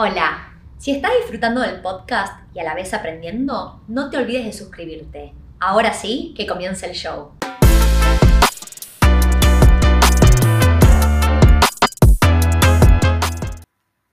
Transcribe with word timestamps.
Hola, 0.00 0.52
si 0.78 0.92
estás 0.92 1.10
disfrutando 1.18 1.60
del 1.60 1.80
podcast 1.80 2.32
y 2.54 2.60
a 2.60 2.62
la 2.62 2.76
vez 2.76 2.94
aprendiendo, 2.94 3.80
no 3.88 4.10
te 4.10 4.16
olvides 4.16 4.44
de 4.44 4.52
suscribirte. 4.52 5.32
Ahora 5.58 5.92
sí, 5.92 6.34
que 6.36 6.46
comience 6.46 6.86
el 6.86 6.92
show. 6.92 7.30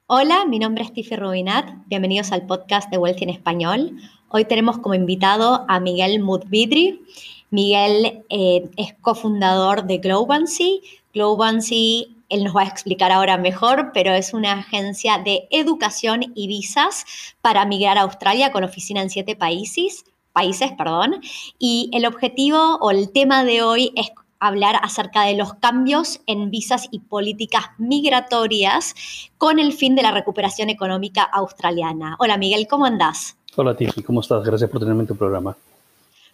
Hola, 0.07 0.45
mi 0.47 0.57
nombre 0.57 0.83
es 0.83 0.91
Tiffy 0.91 1.17
Rubinat. 1.17 1.69
Bienvenidos 1.85 2.31
al 2.31 2.47
podcast 2.47 2.89
de 2.89 2.97
Wealthy 2.97 3.25
en 3.25 3.29
Español. 3.29 3.95
Hoy 4.29 4.45
tenemos 4.45 4.79
como 4.79 4.95
invitado 4.95 5.67
a 5.67 5.79
Miguel 5.79 6.19
Mudvidri. 6.19 7.03
Miguel 7.51 8.23
eh, 8.29 8.71
es 8.75 8.95
cofundador 9.01 9.85
de 9.85 9.99
Globancy. 9.99 10.81
Globancy 11.13 12.14
él 12.35 12.43
nos 12.43 12.55
va 12.55 12.61
a 12.61 12.67
explicar 12.67 13.11
ahora 13.11 13.37
mejor, 13.37 13.91
pero 13.93 14.13
es 14.13 14.33
una 14.33 14.59
agencia 14.59 15.17
de 15.17 15.47
educación 15.51 16.33
y 16.35 16.47
visas 16.47 17.05
para 17.41 17.65
migrar 17.65 17.97
a 17.97 18.01
Australia 18.01 18.51
con 18.51 18.63
oficina 18.63 19.01
en 19.01 19.09
siete 19.09 19.35
países, 19.35 20.03
países, 20.33 20.71
perdón. 20.73 21.21
Y 21.57 21.89
el 21.93 22.05
objetivo 22.05 22.77
o 22.81 22.91
el 22.91 23.11
tema 23.11 23.45
de 23.45 23.63
hoy 23.63 23.93
es 23.95 24.11
hablar 24.39 24.75
acerca 24.83 25.23
de 25.23 25.35
los 25.35 25.53
cambios 25.55 26.19
en 26.27 26.51
visas 26.51 26.89
y 26.91 26.99
políticas 26.99 27.67
migratorias 27.77 28.93
con 29.37 29.57
el 29.57 29.71
fin 29.71 29.95
de 29.95 30.03
la 30.03 30.11
recuperación 30.11 30.69
económica 30.69 31.23
australiana. 31.23 32.17
Hola 32.19 32.37
Miguel, 32.37 32.67
¿cómo 32.69 32.85
andás? 32.85 33.37
Hola 33.55 33.75
Tiffy, 33.75 34.03
¿cómo 34.03 34.19
estás? 34.19 34.43
Gracias 34.43 34.69
por 34.69 34.81
tenerme 34.81 35.03
en 35.03 35.07
tu 35.07 35.15
programa. 35.15 35.55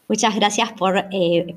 Muchas 0.08 0.36
gracias 0.36 0.74
por 0.74 0.98
eh, 1.12 1.56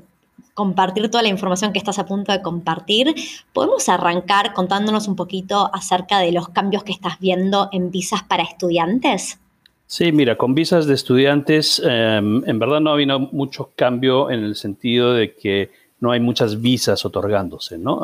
compartir 0.53 1.09
toda 1.09 1.23
la 1.23 1.29
información 1.29 1.73
que 1.73 1.79
estás 1.79 1.99
a 1.99 2.05
punto 2.05 2.31
de 2.31 2.41
compartir. 2.41 3.13
¿Podemos 3.53 3.89
arrancar 3.89 4.53
contándonos 4.53 5.07
un 5.07 5.15
poquito 5.15 5.69
acerca 5.73 6.19
de 6.19 6.31
los 6.31 6.49
cambios 6.49 6.83
que 6.83 6.91
estás 6.91 7.19
viendo 7.19 7.69
en 7.71 7.91
visas 7.91 8.23
para 8.23 8.43
estudiantes? 8.43 9.39
Sí, 9.87 10.11
mira, 10.11 10.37
con 10.37 10.55
visas 10.55 10.87
de 10.87 10.95
estudiantes, 10.95 11.81
em, 11.85 12.41
en 12.47 12.59
verdad 12.59 12.79
no 12.79 12.89
ha 12.89 12.93
habido 12.93 13.19
mucho 13.19 13.71
cambio 13.75 14.31
en 14.31 14.43
el 14.43 14.55
sentido 14.55 15.13
de 15.13 15.35
que 15.35 15.71
no 15.99 16.11
hay 16.11 16.19
muchas 16.19 16.59
visas 16.59 17.05
otorgándose, 17.05 17.77
¿no? 17.77 18.01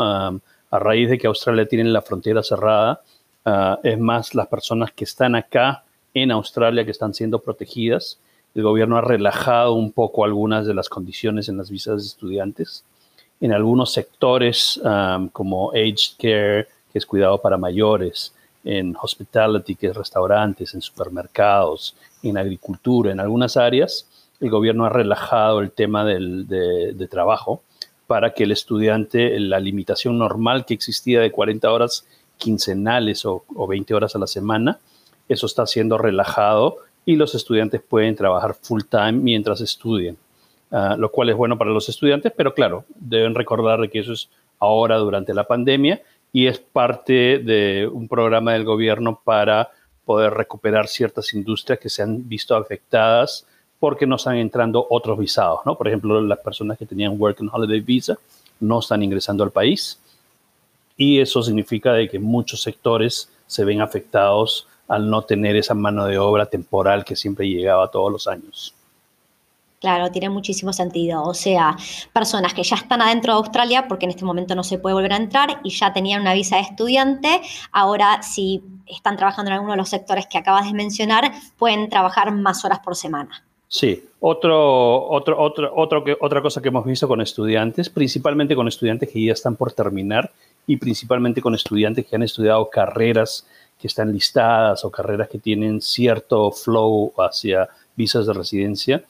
a 0.72 0.80
raíz 0.80 1.10
de 1.10 1.18
que 1.18 1.28
Australia 1.28 1.68
tiene 1.68 1.90
la 1.90 2.02
frontera 2.02 2.42
cerrada, 2.42 3.02
ah, 3.46 3.78
es 3.84 4.00
más 4.00 4.34
las 4.34 4.48
personas 4.48 4.92
que 4.94 5.04
están 5.04 5.36
acá 5.36 5.84
en 6.14 6.32
Australia 6.32 6.86
que 6.86 6.92
están 6.92 7.14
siendo 7.14 7.40
protegidas 7.40 8.20
el 8.54 8.64
gobierno 8.64 8.98
ha 8.98 9.02
relajado 9.02 9.74
un 9.74 9.92
poco 9.92 10.26
algunas 10.26 10.66
de 10.66 10.74
las 10.74 10.90
condiciones 10.90 11.48
en 11.48 11.58
las 11.58 11.70
visas 11.70 12.02
de 12.02 12.08
estudiantes. 12.08 12.84
En 13.40 13.54
algunos 13.54 13.94
sectores 13.94 14.80
como 15.32 15.72
aged 15.72 16.18
care, 16.20 16.68
que 16.92 17.00
es 17.00 17.06
cuidado 17.06 17.42
para 17.42 17.58
mayores, 17.58 18.34
en 18.64 18.96
hospitality, 19.02 19.76
que 19.76 19.88
es 19.88 19.96
restaurantes, 19.96 20.74
en 20.74 20.82
supermercados, 20.82 21.96
en 22.22 22.38
agricultura, 22.38 23.12
en 23.12 23.20
algunas 23.20 23.58
áreas, 23.58 24.08
el 24.40 24.50
gobierno 24.50 24.86
ha 24.86 24.90
relajado 24.90 25.62
el 25.62 25.72
tema 25.72 26.06
de, 26.06 27.08
trabajo 27.10 27.62
para 28.08 28.34
que 28.34 28.44
el 28.44 28.52
estudiante, 28.52 29.40
la 29.40 29.60
limitación 29.60 30.18
normal 30.18 30.66
que 30.66 30.74
existía 30.74 31.22
de 31.22 31.32
40 31.32 31.72
horas 31.72 32.06
quincenales 32.38 33.26
o, 33.26 33.44
o 33.56 33.68
20 33.68 33.94
horas 33.94 34.16
a 34.16 34.20
la 34.20 34.28
semana, 34.28 34.80
eso 35.30 35.46
está 35.46 35.66
siendo 35.66 35.98
relajado 35.98 36.78
y 37.06 37.16
los 37.16 37.36
estudiantes 37.36 37.82
pueden 37.82 38.16
trabajar 38.16 38.56
full 38.60 38.82
time 38.90 39.14
mientras 39.14 39.62
estudian, 39.62 40.18
ah, 40.72 40.96
lo 40.98 41.12
cual 41.12 41.30
es 41.30 41.36
bueno 41.36 41.58
para 41.58 41.72
los 41.72 41.90
estudiantes, 41.90 42.32
pero 42.36 42.54
claro, 42.54 42.86
deben 42.96 43.36
recordar 43.36 43.90
que 43.90 44.00
eso 44.00 44.14
es 44.14 44.30
ahora 44.60 44.98
durante 44.98 45.34
la 45.34 45.46
pandemia 45.46 46.02
y 46.32 46.48
es 46.48 46.60
parte 46.60 47.40
de 47.40 47.90
un 47.92 48.08
programa 48.08 48.54
del 48.54 48.64
gobierno 48.64 49.20
para 49.24 49.72
poder 50.06 50.34
recuperar 50.34 50.88
ciertas 50.88 51.34
industrias 51.34 51.80
que 51.80 51.90
se 51.90 52.02
han 52.02 52.28
visto 52.28 52.56
afectadas 52.56 53.46
porque 53.80 54.06
no 54.06 54.16
están 54.16 54.38
entrando 54.38 54.86
otros 54.90 55.18
visados, 55.18 55.62
¿no? 55.66 55.76
Por 55.76 55.88
ejemplo, 55.88 56.22
las 56.22 56.40
personas 56.40 56.78
que 56.78 56.86
tenían 56.86 57.20
Work 57.20 57.42
and 57.42 57.50
Holiday 57.52 57.80
Visa 57.80 58.18
no 58.60 58.80
están 58.80 59.02
ingresando 59.02 59.44
al 59.44 59.52
país 59.52 60.00
y 60.96 61.20
eso 61.20 61.42
significa 61.42 61.94
de 61.94 62.08
que 62.08 62.20
muchos 62.20 62.62
sectores 62.62 63.30
se 63.48 63.66
ven 63.66 63.82
afectados 63.82 64.68
al 64.92 65.10
no 65.10 65.22
tener 65.22 65.56
esa 65.56 65.74
mano 65.74 66.06
de 66.06 66.18
obra 66.18 66.46
temporal 66.46 67.06
que 67.06 67.16
siempre 67.16 67.48
llegaba 67.48 67.90
todos 67.90 68.12
los 68.12 68.28
años. 68.28 68.76
Claro, 69.80 70.12
tiene 70.12 70.30
muchísimo 70.30 70.74
sentido. 70.74 71.24
O 71.24 71.34
sea, 71.34 71.76
personas 72.14 72.54
que 72.54 72.62
ya 72.62 72.76
están 72.76 73.02
adentro 73.02 73.34
de 73.34 73.38
Australia, 73.38 73.88
porque 73.88 74.06
en 74.06 74.12
este 74.12 74.26
momento 74.26 74.54
no 74.54 74.64
se 74.64 74.78
puede 74.78 74.94
volver 74.94 75.14
a 75.14 75.16
entrar 75.16 75.60
y 75.64 75.72
ya 75.72 75.94
tenían 75.94 76.22
una 76.22 76.34
visa 76.34 76.58
de 76.58 76.64
estudiante, 76.64 77.42
ahora 77.72 78.22
si 78.22 78.62
están 78.86 79.16
trabajando 79.16 79.50
en 79.50 79.54
alguno 79.54 79.72
de 79.72 79.78
los 79.78 79.90
sectores 79.90 80.28
que 80.28 80.38
acabas 80.38 80.68
de 80.68 80.74
mencionar, 80.74 81.32
pueden 81.58 81.90
trabajar 81.90 82.32
más 82.32 82.64
horas 82.66 82.80
por 82.80 82.96
semana. 82.96 83.44
Sí, 83.70 84.04
otro, 84.20 85.08
otro, 85.10 85.42
otro, 85.42 85.72
otro 85.74 86.04
que, 86.04 86.18
otra 86.20 86.42
cosa 86.42 86.62
que 86.62 86.68
hemos 86.68 86.86
visto 86.86 87.08
con 87.08 87.22
estudiantes, 87.22 87.90
principalmente 87.90 88.54
con 88.54 88.68
estudiantes 88.68 89.10
que 89.10 89.24
ya 89.24 89.32
están 89.32 89.56
por 89.56 89.72
terminar 89.72 90.32
y 90.68 90.76
principalmente 90.76 91.42
con 91.42 91.56
estudiantes 91.56 92.06
que 92.06 92.16
han 92.18 92.24
estudiado 92.24 92.70
carreras 92.70 93.48
que 93.82 93.88
están 93.88 94.14
listadas 94.14 94.86
o 94.86 94.92
carreras 94.92 95.28
que 95.28 95.40
tienen 95.40 95.82
cierto 95.82 96.52
flow 96.52 97.12
hacia 97.18 97.68
visas 97.96 98.28
de 98.28 98.34
residencia, 98.34 99.04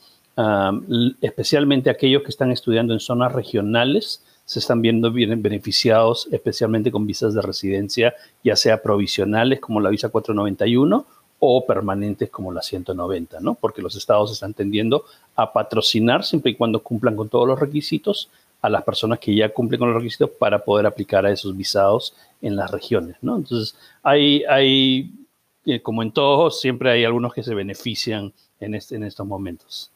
especialmente 1.21 1.89
aquellos 1.89 2.23
que 2.23 2.29
están 2.29 2.51
estudiando 2.51 2.93
en 2.93 2.99
zonas 2.99 3.33
regionales, 3.33 4.23
se 4.45 4.59
están 4.59 4.81
viendo 4.81 5.11
bien 5.11 5.41
beneficiados 5.41 6.27
especialmente 6.31 6.91
con 6.91 7.05
visas 7.05 7.33
de 7.33 7.41
residencia, 7.41 8.15
ya 8.43 8.55
sea 8.55 8.81
provisionales 8.81 9.59
como 9.59 9.79
la 9.79 9.89
visa 9.89 10.09
491 10.09 11.05
o 11.39 11.65
permanentes 11.65 12.29
como 12.29 12.51
la 12.51 12.61
190, 12.61 13.39
¿no? 13.39 13.55
Porque 13.55 13.81
los 13.81 13.95
estados 13.95 14.31
están 14.31 14.53
tendiendo 14.53 15.05
a 15.35 15.51
patrocinar 15.51 16.23
siempre 16.23 16.51
y 16.51 16.55
cuando 16.55 16.83
cumplan 16.83 17.15
con 17.15 17.29
todos 17.29 17.47
los 17.47 17.59
requisitos 17.59 18.29
a 18.61 18.69
las 18.69 18.83
personas 18.83 19.19
que 19.19 19.35
ya 19.35 19.49
cumplen 19.49 19.79
con 19.79 19.91
los 19.91 20.01
requisitos 20.01 20.29
para 20.29 20.59
poder 20.59 20.85
aplicar 20.85 21.25
a 21.25 21.31
esos 21.31 21.55
visados 21.57 22.15
en 22.41 22.55
las 22.55 22.69
regiones, 22.69 23.17
¿no? 23.21 23.35
Entonces, 23.35 23.75
hay, 24.03 24.43
hay 24.45 25.11
eh, 25.65 25.81
como 25.81 26.03
en 26.03 26.11
todos, 26.11 26.59
siempre 26.59 26.91
hay 26.91 27.05
algunos 27.05 27.33
que 27.33 27.43
se 27.43 27.53
benefician 27.53 28.33
en, 28.59 28.75
estos 28.75 29.25
momentos. 29.25 29.91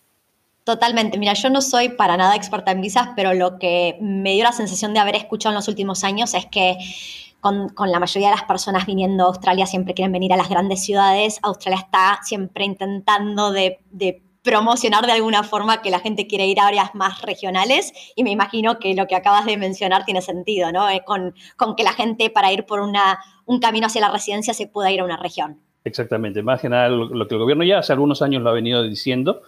Totalmente. 0.64 1.20
Mira, 1.20 1.34
yo 1.34 1.52
no 1.52 1.62
soy 1.62 1.90
para 1.90 2.18
nada 2.18 2.36
experta 2.36 2.72
en 2.72 2.82
visas, 2.82 3.10
pero 3.16 3.34
lo 3.36 3.60
que 3.60 3.98
me 4.02 4.34
dio 4.34 4.44
la 4.44 4.52
sensación 4.52 4.94
de 4.94 5.00
haber 5.00 5.16
escuchado 5.16 5.54
en 5.54 5.58
los 5.58 5.68
últimos 5.68 6.04
años 6.04 6.34
es 6.34 6.48
que 6.48 6.78
con, 7.40 7.72
la 7.78 8.00
mayoría 8.00 8.30
de 8.30 8.36
las 8.36 8.46
personas 8.46 8.88
viniendo 8.88 9.24
a 9.24 9.28
Australia 9.28 9.68
siempre 9.68 9.94
quieren 9.94 10.12
venir 10.12 10.34
a 10.34 10.38
las 10.38 10.50
grandes 10.50 10.84
ciudades. 10.84 11.40
Australia 11.44 11.82
está 11.82 12.20
siempre 12.24 12.66
intentando 12.66 13.52
de 13.52 13.80
promocionar 14.46 15.06
de 15.08 15.12
alguna 15.12 15.44
forma 15.44 15.82
que 15.82 15.90
la 15.90 16.00
gente 16.00 16.28
quiere 16.28 16.46
ir 16.46 16.60
a 16.60 16.68
áreas 16.68 16.94
más 16.94 17.24
regionales 17.24 17.92
y 18.16 18.24
me 18.24 18.32
imagino 18.32 18.80
que 18.80 18.94
lo 18.94 19.08
que 19.08 19.16
acabas 19.16 19.46
de 19.46 19.58
mencionar 19.58 20.06
tiene 20.06 20.22
sentido, 20.22 20.72
¿no? 20.72 20.88
Eh, 20.90 21.02
con, 21.04 21.34
con 21.58 21.76
que 21.76 21.84
la 21.84 21.92
gente 21.92 22.30
para 22.30 22.54
ir 22.54 22.66
por 22.66 22.80
una, 22.80 23.20
un 23.46 23.60
camino 23.60 23.88
hacia 23.88 24.02
la 24.02 24.12
residencia 24.12 24.54
se 24.54 24.68
pueda 24.68 24.92
ir 24.92 25.02
a 25.02 25.04
una 25.04 25.18
región. 25.18 25.60
Exactamente, 25.84 26.42
más 26.42 26.62
que 26.62 26.70
nada 26.70 26.90
lo, 26.90 27.28
que 27.28 27.36
el 27.36 27.40
gobierno 27.40 27.64
ya 27.64 27.80
hace 27.80 27.94
algunos 27.94 28.24
años 28.24 28.42
lo 28.42 28.50
ha 28.50 28.54
venido 28.54 28.82
diciendo 28.82 29.44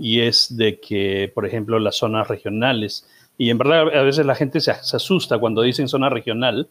y 0.00 0.20
es 0.20 0.56
de 0.56 0.80
que, 0.80 1.30
por 1.32 1.46
ejemplo, 1.46 1.78
las 1.78 1.96
zonas 1.96 2.26
regionales, 2.26 3.06
y 3.38 3.50
en 3.50 3.58
verdad 3.58 3.82
a 3.96 4.02
veces 4.02 4.26
la 4.26 4.34
gente 4.34 4.60
se, 4.60 4.72
asusta 4.72 5.38
cuando 5.38 5.62
dicen 5.62 5.88
zona 5.88 6.08
regional, 6.08 6.68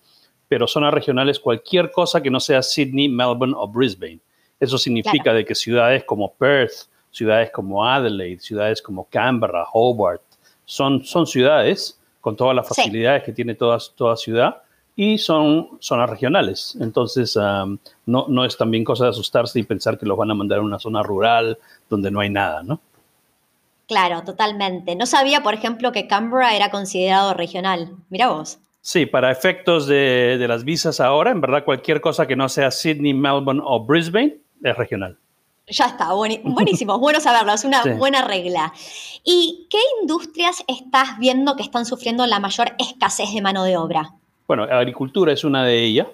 pero 0.49 0.67
zona 0.67 0.91
regional 0.91 1.29
es 1.29 1.39
cualquier 1.39 1.91
cosa 1.91 2.21
que 2.21 2.29
no 2.29 2.41
sea 2.41 2.61
Sydney, 2.61 3.07
Melbourne 3.07 3.53
o 3.57 3.67
Brisbane. 3.67 4.19
Eso 4.59 4.77
significa 4.77 5.33
de 5.33 5.45
que 5.45 5.55
ciudades 5.55 6.03
como 6.03 6.33
Perth, 6.33 6.89
ciudades 7.11 7.51
como 7.51 7.85
Adelaide, 7.85 8.39
ciudades 8.39 8.81
como 8.81 9.07
Canberra, 9.09 9.65
Hobart, 9.73 10.21
son, 10.65 11.03
son 11.03 11.27
ciudades 11.27 11.99
con 12.21 12.35
todas 12.35 12.55
las 12.55 12.67
facilidades 12.67 13.23
que 13.23 13.33
tiene 13.33 13.55
toda, 13.55 13.77
toda 13.95 14.15
ciudad 14.15 14.61
y 14.95 15.17
son 15.17 15.77
zonas 15.79 16.09
regionales. 16.09 16.77
Entonces, 16.79 17.35
um, 17.35 17.77
no, 18.05 18.25
no 18.27 18.45
es 18.45 18.57
también 18.57 18.83
cosa 18.83 19.05
de 19.05 19.09
asustarse 19.11 19.59
y 19.59 19.63
pensar 19.63 19.97
que 19.97 20.05
los 20.05 20.17
van 20.17 20.31
a 20.31 20.35
mandar 20.35 20.59
a 20.59 20.61
una 20.61 20.79
zona 20.79 21.01
rural 21.03 21.57
donde 21.89 22.11
no 22.11 22.19
hay 22.19 22.29
nada, 22.29 22.63
¿no? 22.63 22.79
Claro, 23.87 24.23
totalmente. 24.23 24.95
No 24.95 25.05
sabía, 25.05 25.43
por 25.43 25.53
ejemplo, 25.53 25.91
que 25.91 26.07
Canberra 26.07 26.55
era 26.55 26.71
considerado 26.71 27.33
regional. 27.33 27.89
Mira 28.09 28.29
vos. 28.29 28.59
Sí, 28.79 29.05
para 29.05 29.31
efectos 29.31 29.85
de, 29.85 30.37
de 30.39 30.47
las 30.47 30.63
visas 30.63 30.99
ahora, 30.99 31.31
en 31.31 31.41
verdad 31.41 31.65
cualquier 31.65 31.99
cosa 31.99 32.25
que 32.25 32.35
no 32.35 32.47
sea 32.47 32.71
Sydney, 32.71 33.13
Melbourne 33.13 33.61
o 33.63 33.83
Brisbane 33.83 34.37
es 34.63 34.77
regional. 34.77 35.17
Ya 35.71 35.85
está, 35.85 36.13
buenísimo, 36.13 36.99
bueno 36.99 37.19
saberlo, 37.19 37.53
es 37.53 37.63
una 37.63 37.83
buena 37.95 38.21
regla. 38.21 38.73
¿Y 39.23 39.67
qué 39.69 39.77
industrias 40.01 40.63
estás 40.67 41.17
viendo 41.17 41.55
que 41.55 41.63
están 41.63 41.85
sufriendo 41.85 42.25
la 42.27 42.39
mayor 42.39 42.73
escasez 42.77 43.33
de 43.33 43.41
mano 43.41 43.63
de 43.63 43.77
obra? 43.77 44.11
Bueno, 44.47 44.63
agricultura 44.63 45.31
es 45.31 45.43
una 45.43 45.63
de 45.63 45.83
ellas, 45.83 46.07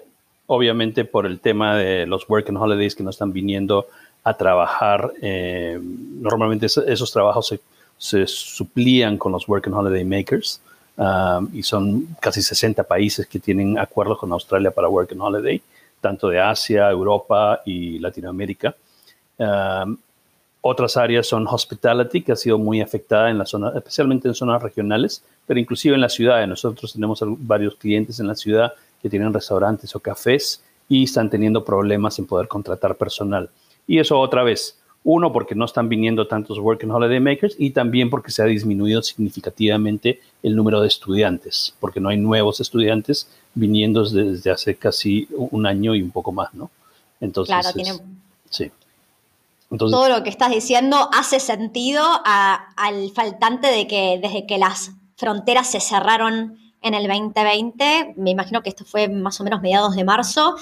obviamente 0.46 1.04
por 1.04 1.26
el 1.26 1.40
tema 1.40 1.76
de 1.76 2.06
los 2.06 2.28
work 2.28 2.48
and 2.48 2.58
holidays 2.58 2.94
que 2.94 3.02
no 3.02 3.10
están 3.10 3.32
viniendo 3.32 3.86
a 4.22 4.34
trabajar. 4.34 5.12
Eh, 5.20 5.78
normalmente 5.80 6.66
esos, 6.66 7.10
trabajos 7.10 7.54
se, 7.98 8.26
suplían 8.26 9.18
con 9.18 9.32
los 9.32 9.48
work 9.48 9.66
and 9.66 9.74
holiday 9.74 10.04
makers 10.04 10.60
um, 10.96 11.48
y 11.52 11.62
son 11.64 12.16
casi 12.20 12.42
60 12.42 12.84
países 12.84 13.26
que 13.26 13.40
tienen 13.40 13.78
acuerdos 13.78 14.18
con 14.18 14.32
Australia 14.32 14.70
para 14.70 14.88
work 14.88 15.10
and 15.12 15.20
holiday. 15.20 15.60
tanto 16.00 16.28
de 16.28 16.40
Asia, 16.40 16.90
Europa 16.90 17.60
y 17.64 17.98
Latinoamérica. 17.98 18.74
Otras 20.60 20.96
áreas 20.96 21.26
son 21.26 21.46
hospitality, 21.46 22.22
que 22.22 22.32
ha 22.32 22.36
sido 22.36 22.58
muy 22.58 22.80
afectada 22.80 23.30
en 23.30 23.38
la 23.38 23.46
zona, 23.46 23.72
especialmente 23.74 24.28
en 24.28 24.34
zonas 24.34 24.62
regionales, 24.62 25.22
pero 25.46 25.60
inclusive 25.60 25.94
en 25.94 26.00
la 26.00 26.08
ciudad. 26.08 26.46
Nosotros 26.46 26.92
tenemos 26.92 27.22
varios 27.22 27.76
clientes 27.76 28.20
en 28.20 28.26
la 28.26 28.34
ciudad 28.34 28.72
que 29.00 29.08
tienen 29.08 29.32
restaurantes 29.32 29.94
o 29.94 30.00
cafés 30.00 30.62
y 30.88 31.04
están 31.04 31.30
teniendo 31.30 31.64
problemas 31.64 32.18
en 32.18 32.26
poder 32.26 32.48
contratar 32.48 32.96
personal. 32.96 33.48
Y 33.86 33.98
eso 33.98 34.18
otra 34.18 34.42
vez, 34.42 34.78
uno, 35.04 35.32
porque 35.32 35.54
no 35.54 35.64
están 35.64 35.88
viniendo 35.88 36.26
tantos 36.26 36.58
Work 36.58 36.82
and 36.82 36.92
Holiday 36.92 37.20
Makers 37.20 37.54
y 37.58 37.70
también 37.70 38.10
porque 38.10 38.30
se 38.30 38.42
ha 38.42 38.46
disminuido 38.46 39.00
significativamente 39.00 40.20
el 40.42 40.56
número 40.56 40.80
de 40.80 40.88
estudiantes, 40.88 41.74
porque 41.78 42.00
no 42.00 42.08
hay 42.08 42.16
nuevos 42.18 42.60
estudiantes 42.60 43.28
viniendo 43.54 44.04
desde 44.04 44.50
hace 44.50 44.74
casi 44.74 45.28
un 45.36 45.66
año 45.66 45.94
y 45.94 46.02
un 46.02 46.10
poco 46.10 46.32
más, 46.32 46.52
¿no? 46.52 46.70
Entonces, 47.20 47.54
claro, 47.54 47.72
tiene... 47.72 47.92
Sí. 48.50 48.70
Todo 49.76 50.08
lo 50.08 50.22
que 50.22 50.30
estás 50.30 50.50
diciendo 50.50 51.10
hace 51.12 51.40
sentido 51.40 52.02
al 52.24 53.10
faltante 53.14 53.66
de 53.66 53.86
que 53.86 54.18
desde 54.22 54.46
que 54.46 54.56
las 54.56 54.92
fronteras 55.16 55.70
se 55.70 55.80
cerraron 55.80 56.56
en 56.80 56.94
el 56.94 57.06
2020, 57.06 58.14
me 58.16 58.30
imagino 58.30 58.62
que 58.62 58.70
esto 58.70 58.84
fue 58.84 59.08
más 59.08 59.40
o 59.40 59.44
menos 59.44 59.60
mediados 59.60 59.96
de 59.96 60.04
marzo, 60.04 60.54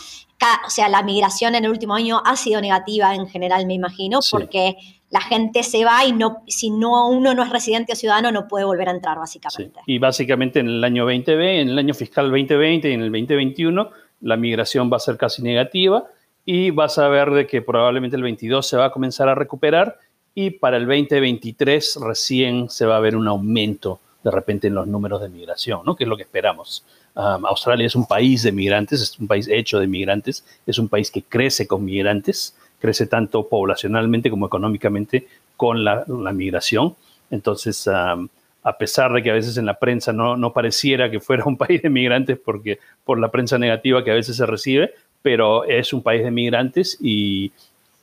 o 0.67 0.71
sea, 0.71 0.89
la 0.89 1.03
migración 1.03 1.55
en 1.55 1.65
el 1.65 1.71
último 1.71 1.95
año 1.95 2.21
ha 2.25 2.37
sido 2.37 2.61
negativa 2.61 3.15
en 3.15 3.29
general, 3.29 3.67
me 3.67 3.75
imagino, 3.75 4.21
porque 4.31 4.77
la 5.11 5.21
gente 5.21 5.63
se 5.63 5.85
va 5.85 6.05
y 6.05 6.13
no, 6.13 6.43
si 6.47 6.71
no 6.71 7.09
uno 7.09 7.35
no 7.35 7.43
es 7.43 7.51
residente 7.51 7.93
o 7.93 7.97
ciudadano 7.97 8.33
no 8.33 8.49
puede 8.49 8.65
volver 8.65 8.89
a 8.89 8.93
entrar, 8.93 9.19
básicamente. 9.19 9.81
Y 9.87 9.99
básicamente 9.99 10.61
en 10.61 10.69
el 10.69 10.85
año 10.85 11.05
2020, 11.05 11.61
en 11.61 11.69
el 11.69 11.79
año 11.79 11.95
fiscal 11.95 12.27
2020 12.31 12.91
y 12.91 12.93
en 12.93 13.03
el 13.03 13.13
2021, 13.13 13.91
la 14.23 14.37
migración 14.37 14.91
va 14.91 14.97
a 14.97 15.01
ser 15.01 15.17
casi 15.17 15.43
negativa 15.43 16.07
y 16.47 16.71
vas 16.71 16.97
a 16.97 17.09
ver 17.09 17.31
de 17.33 17.47
que 17.47 17.61
probablemente 17.61 18.17
el 18.17 18.23
22 18.23 18.67
se 18.67 18.77
va 18.77 18.87
a 18.87 18.93
comenzar 18.93 19.29
a 19.29 19.35
recuperar 19.35 19.99
y 20.33 20.51
para 20.51 20.77
el 20.77 20.87
2023 20.87 21.99
recién 22.03 22.71
se 22.71 22.87
va 22.87 22.97
a 22.97 23.01
ver 23.01 23.17
un 23.17 23.27
aumento 23.27 24.01
de 24.23 24.31
repente 24.31 24.69
en 24.69 24.75
los 24.75 24.87
números 24.87 25.21
de 25.21 25.29
migración, 25.29 25.81
¿no? 25.85 25.97
Que 25.97 26.05
es 26.05 26.09
lo 26.09 26.17
que 26.17 26.23
esperamos. 26.23 26.85
Australia 27.15 27.87
es 27.87 27.95
un 27.95 28.07
país 28.07 28.43
de 28.43 28.53
migrantes, 28.53 29.01
es 29.01 29.19
un 29.19 29.27
país 29.27 29.49
hecho 29.49 29.81
de 29.81 29.87
migrantes, 29.87 30.45
es 30.67 30.79
un 30.79 30.89
país 30.89 31.11
que 31.11 31.23
crece 31.23 31.67
con 31.67 31.85
migrantes, 31.85 32.57
crece 32.79 33.07
tanto 33.07 33.49
poblacionalmente 33.49 34.29
como 34.29 34.47
económicamente 34.47 35.27
con 35.57 35.85
la, 35.85 36.05
migración. 36.35 36.95
Entonces, 37.31 37.89
a 37.89 38.79
pesar 38.79 39.13
de 39.13 39.23
que 39.23 39.31
a 39.31 39.35
veces 39.35 39.57
en 39.57 39.65
la 39.65 39.79
prensa 39.79 40.13
no, 40.13 40.37
no, 40.37 40.53
pareciera 40.53 41.11
que 41.11 41.21
fuera 41.21 41.45
un 41.45 41.57
país 41.57 41.81
de 41.81 41.89
migrantes 41.89 42.39
porque, 42.39 42.79
por 43.05 43.19
la 43.19 43.31
prensa 43.31 43.59
negativa 43.59 44.05
que 44.05 44.11
a 44.11 44.15
veces 44.15 44.37
se 44.37 44.45
recibe, 44.45 44.93
pero 45.27 45.65
es 45.65 45.93
un 45.93 46.03
país 46.03 46.23
de 46.23 46.31
migrantes 46.31 46.99
y, 47.01 47.51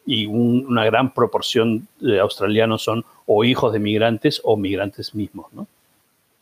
y 0.06 0.25
una 0.25 0.84
gran 0.84 1.14
proporción 1.14 1.88
de 2.02 2.20
australianos 2.20 2.84
son 2.84 3.06
o 3.25 3.46
hijos 3.46 3.72
de 3.72 3.80
migrantes 3.80 4.42
o 4.44 4.58
migrantes 4.58 5.16
mismos, 5.16 5.46
¿no? 5.54 5.66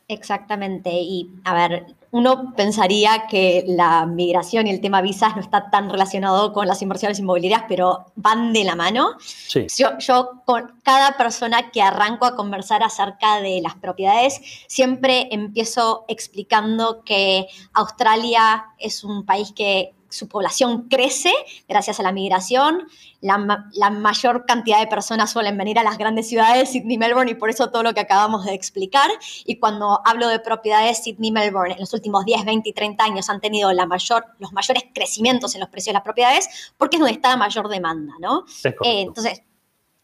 Exactamente. 0.08 0.90
Y 0.92 1.30
a 1.44 1.54
ver, 1.54 1.86
uno 2.10 2.56
pensaría 2.58 3.28
que 3.30 3.64
la 3.68 4.08
migración 4.08 4.66
y 4.66 4.72
el 4.72 4.82
tema 4.82 5.04
visas 5.04 5.36
no 5.36 5.42
está 5.44 5.70
tan 5.70 5.88
relacionado 5.92 6.52
con 6.52 6.66
las 6.66 6.82
inversiones 6.82 7.20
inmobiliarias, 7.20 7.66
pero 7.70 8.06
van 8.16 8.52
de 8.52 8.64
la 8.64 8.76
mano. 8.76 9.12
Sí. 9.20 9.68
Yo, 9.78 10.00
yo 10.00 10.42
con 10.46 10.80
cada 10.82 11.16
persona 11.16 11.70
que 11.70 11.84
arranco 11.84 12.26
a 12.26 12.36
conversar 12.36 12.82
acerca 12.82 13.40
de 13.40 13.62
las 13.62 13.76
propiedades, 13.76 14.42
siempre 14.66 15.28
empiezo 15.30 16.06
explicando 16.08 17.04
que 17.04 17.46
Australia 17.74 18.66
es 18.80 19.04
un 19.04 19.28
país 19.28 19.54
que 19.56 19.94
su 20.12 20.28
población 20.28 20.88
crece 20.90 21.32
gracias 21.68 22.00
a 22.00 22.04
la 22.04 22.12
migración, 22.12 22.88
la, 23.22 23.38
mayor 23.92 24.46
cantidad 24.46 24.80
de 24.80 24.88
personas 24.88 25.32
suelen 25.32 25.58
venir 25.58 25.78
a 25.80 25.84
las 25.84 25.98
grandes 25.98 26.28
ciudades, 26.28 26.72
Sydney, 26.72 26.98
Melbourne, 26.98 27.32
y 27.32 27.36
por 27.36 27.50
eso 27.50 27.70
todo 27.70 27.84
lo 27.84 27.94
que 27.94 28.00
acabamos 28.00 28.46
de 28.46 28.54
explicar. 28.54 29.10
Y 29.46 29.58
cuando 29.58 30.02
hablo 30.06 30.28
de 30.28 30.40
propiedades, 30.40 31.04
Sydney, 31.04 31.32
Melbourne, 31.32 31.74
en 31.74 31.80
los 31.80 31.94
últimos 31.94 32.26
10, 32.26 32.46
20 32.46 32.70
y 32.70 32.74
30 32.74 33.04
años 33.04 33.30
han 33.30 33.40
tenido 33.40 33.72
la 33.74 33.86
mayor, 33.86 34.26
los 34.40 34.52
mayores 34.54 34.84
crecimientos 34.94 35.54
en 35.56 35.62
los 35.62 35.70
precios 35.70 35.92
de 35.92 35.94
las 35.94 36.04
propiedades 36.04 36.72
porque 36.78 36.98
es 36.98 37.00
donde 37.00 37.14
está 37.14 37.30
la 37.30 37.38
mayor 37.38 37.70
demanda, 37.70 38.14
¿no? 38.20 38.46
Eh, 38.64 39.02
entonces, 39.02 39.44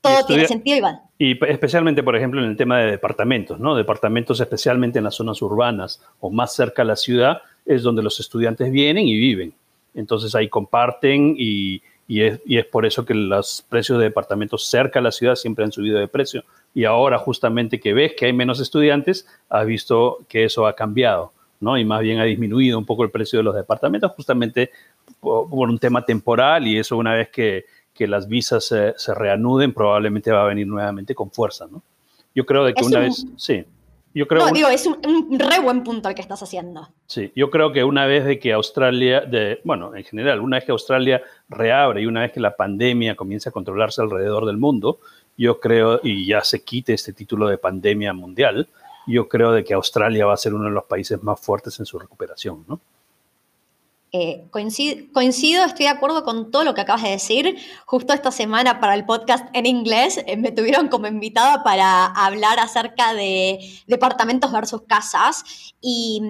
todo 0.01 0.25
tiene 0.25 0.48
sentido, 0.48 0.77
Iván. 0.77 1.01
Y 1.18 1.44
especialmente, 1.45 2.04
por 2.04 2.15
ejemplo, 2.15 2.42
en 2.44 2.50
el 2.50 2.56
tema 2.56 2.80
de 2.80 2.92
departamentos, 2.92 3.59
¿no? 3.59 3.75
Departamentos 3.75 4.39
especialmente 4.39 5.00
en 5.00 5.06
las 5.06 5.15
zonas 5.15 5.42
urbanas 5.42 6.01
o 6.19 6.30
más 6.30 6.54
cerca 6.54 6.83
a 6.83 6.86
la 6.86 6.95
ciudad 6.95 7.42
es 7.65 7.83
donde 7.83 8.04
los 8.04 8.19
estudiantes 8.19 8.71
vienen 8.71 9.07
y 9.07 9.18
viven. 9.18 9.54
Entonces 9.97 10.35
ahí 10.35 10.47
comparten 10.47 11.35
y, 11.38 11.81
es, 12.07 12.39
por 12.71 12.85
eso 12.85 13.03
que 13.03 13.13
los 13.13 13.65
precios 13.67 13.97
de 13.97 14.05
departamentos 14.05 14.67
cerca 14.67 14.99
de 14.99 15.03
la 15.03 15.11
ciudad 15.11 15.35
siempre 15.35 15.65
han 15.65 15.71
subido 15.71 15.99
de 15.99 16.07
precio. 16.07 16.44
Y 16.73 16.85
ahora 16.85 17.17
justamente 17.17 17.79
que 17.79 17.94
ves 17.94 18.13
que 18.17 18.27
hay 18.27 18.33
menos 18.33 18.59
estudiantes, 18.59 19.27
has 19.49 19.65
visto 19.65 20.19
que 20.29 20.45
eso 20.45 20.67
ha 20.67 20.75
cambiado, 20.75 21.33
¿no? 21.59 21.77
Y 21.77 21.83
más 21.83 22.01
bien 22.01 22.19
ha 22.19 22.23
disminuido 22.23 22.77
un 22.77 22.85
poco 22.85 23.03
el 23.03 23.09
precio 23.09 23.39
de 23.39 23.44
los 23.44 23.55
departamentos 23.55 24.11
justamente 24.11 24.69
por, 25.19 25.47
un 25.51 25.79
tema 25.79 26.05
temporal 26.05 26.67
y 26.67 26.77
eso 26.77 26.95
una 26.95 27.13
vez 27.13 27.29
que, 27.29 27.65
las 27.99 28.27
visas 28.27 28.65
se, 28.65 29.13
reanuden 29.15 29.73
probablemente 29.73 30.31
va 30.31 30.44
a 30.44 30.47
venir 30.47 30.67
nuevamente 30.67 31.15
con 31.15 31.31
fuerza, 31.31 31.65
¿no? 31.71 31.81
Yo 32.35 32.45
creo 32.45 32.63
de 32.63 32.75
que 32.75 32.85
una 32.85 32.99
vez, 32.99 33.25
sí 33.38 33.65
no, 34.13 34.51
digo, 34.51 34.68
es 34.69 34.86
un, 34.88 35.39
re 35.39 35.59
buen 35.59 35.83
punto 35.83 36.09
el 36.09 36.15
que 36.15 36.21
estás 36.21 36.42
haciendo. 36.42 36.89
Sí, 37.06 37.31
yo 37.36 37.50
creo 37.51 37.71
que 37.71 37.83
una 37.83 38.06
vez 38.06 38.25
de 38.25 38.39
que 38.39 38.54
Australia, 38.54 39.21
de, 39.21 39.62
bueno, 39.63 39.95
en 39.95 40.04
general, 40.04 40.39
una 40.39 40.57
vez 40.57 40.65
que 40.65 40.71
Australia 40.71 41.21
reabre 41.50 42.01
y 42.01 42.06
una 42.06 42.21
vez 42.21 42.31
que 42.31 42.39
la 42.39 42.56
pandemia 42.56 43.15
comience 43.15 43.50
a 43.50 43.51
controlarse 43.51 44.01
alrededor 44.01 44.45
del 44.45 44.57
mundo, 44.57 45.00
yo 45.38 45.59
creo, 45.59 46.00
y 46.04 46.25
ya 46.25 46.42
se 46.42 46.63
quite 46.63 46.94
este 46.94 47.13
título 47.13 47.48
de 47.48 47.57
pandemia 47.57 48.13
mundial, 48.13 48.68
yo 49.06 49.30
creo 49.30 49.51
de 49.51 49.63
que 49.63 49.74
Australia 49.74 50.25
va 50.25 50.33
a 50.33 50.38
ser 50.38 50.54
uno 50.54 50.65
de 50.65 50.71
los 50.71 50.86
países 50.86 51.21
más 51.21 51.39
fuertes 51.39 51.80
en 51.80 51.86
su 51.86 52.00
recuperación, 52.00 52.65
¿no? 52.68 52.80
Eh, 54.13 54.48
coincido, 54.51 55.65
estoy 55.65 55.86
de 55.86 55.89
acuerdo 55.89 56.24
con 56.24 56.50
todo 56.50 56.63
lo 56.63 56.74
que 56.74 56.81
acabas 56.81 57.04
de 57.04 57.09
decir. 57.09 57.57
Justo 57.86 58.13
esta 58.13 58.31
semana 58.31 58.80
para 58.80 58.95
el 58.95 59.06
podcast 59.06 59.48
en 59.54 59.65
inglés 59.65 60.24
eh, 60.25 60.38
me 60.38 60.51
tuvieron 60.51 60.88
como 60.88 61.07
invitada 61.07 61.63
para 61.63 62.06
hablar 62.06 62.59
acerca 62.59 63.13
de 63.13 63.59
departamentos 63.88 64.51
versus 64.51 64.83
casas 64.88 65.44
y 65.81 66.21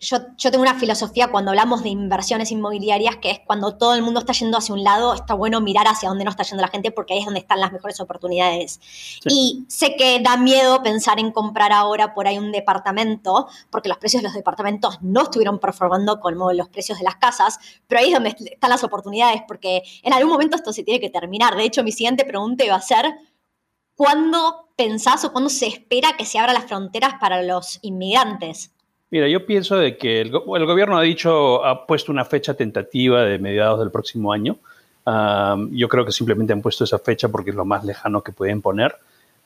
yo, 0.00 0.20
tengo 0.36 0.62
una 0.62 0.78
filosofía 0.78 1.28
cuando 1.28 1.50
hablamos 1.50 1.82
de 1.82 1.88
inversiones 1.88 2.52
inmobiliarias 2.52 3.16
que 3.16 3.32
es 3.32 3.40
cuando 3.40 3.76
todo 3.76 3.94
el 3.94 4.02
mundo 4.02 4.20
está 4.20 4.32
yendo 4.32 4.56
hacia 4.56 4.72
un 4.72 4.84
lado, 4.84 5.12
está 5.12 5.34
bueno 5.34 5.60
mirar 5.60 5.88
hacia 5.88 6.08
dónde 6.08 6.24
no 6.24 6.30
está 6.30 6.44
yendo 6.44 6.62
la 6.62 6.68
gente 6.68 6.92
porque 6.92 7.14
ahí 7.14 7.20
es 7.20 7.24
donde 7.24 7.40
están 7.40 7.60
las 7.60 7.72
mejores 7.72 7.98
oportunidades. 7.98 8.80
Y 9.24 9.64
sé 9.68 9.96
que 9.96 10.20
da 10.20 10.36
miedo 10.36 10.84
pensar 10.84 11.18
en 11.18 11.32
comprar 11.32 11.72
ahora 11.72 12.14
por 12.14 12.28
ahí 12.28 12.38
un 12.38 12.52
departamento 12.52 13.48
porque 13.70 13.88
los 13.88 13.98
precios 13.98 14.22
de 14.22 14.28
los 14.28 14.34
departamentos 14.34 14.98
no 15.02 15.22
estuvieron 15.22 15.58
performando 15.58 16.20
como 16.20 16.52
los 16.52 16.68
precios 16.68 16.98
de 16.98 17.04
las 17.04 17.16
casas, 17.16 17.58
pero 17.88 18.00
ahí 18.00 18.08
es 18.08 18.14
donde 18.14 18.36
están 18.38 18.70
las 18.70 18.84
oportunidades 18.84 19.42
porque 19.48 19.82
en 20.04 20.12
algún 20.12 20.30
momento 20.30 20.54
esto 20.54 20.72
se 20.72 20.84
tiene 20.84 21.00
que 21.00 21.10
terminar. 21.10 21.56
De 21.56 21.64
hecho, 21.64 21.82
mi 21.82 21.90
siguiente 21.90 22.24
pregunta 22.24 22.64
iba 22.64 22.76
a 22.76 22.80
ser, 22.80 23.16
¿cuándo 23.96 24.68
pensás 24.76 25.24
o 25.24 25.32
cuándo 25.32 25.50
se 25.50 25.66
espera 25.66 26.16
que 26.16 26.24
se 26.24 26.38
abran 26.38 26.54
las 26.54 26.66
fronteras 26.66 27.14
para 27.20 27.42
los 27.42 27.80
inmigrantes? 27.82 28.70
Mira, 29.10 29.26
yo 29.28 29.46
pienso 29.46 29.76
de 29.76 29.96
que 29.96 30.20
el, 30.20 30.30
gobierno 30.30 30.98
ha 30.98 31.02
dicho, 31.02 31.64
ha 31.64 31.86
puesto 31.86 32.12
una 32.12 32.26
fecha 32.26 32.54
tentativa 32.54 33.22
de 33.22 33.38
mediados 33.38 33.80
del 33.80 33.90
próximo 33.90 34.32
año. 34.32 34.58
yo 35.70 35.88
creo 35.88 36.04
que 36.04 36.12
simplemente 36.12 36.52
han 36.52 36.60
puesto 36.60 36.84
esa 36.84 36.98
fecha 36.98 37.28
porque 37.28 37.50
es 37.50 37.56
lo 37.56 37.64
más 37.64 37.84
lejano 37.84 38.22
que 38.22 38.32
pueden 38.32 38.60
poner. 38.60 38.96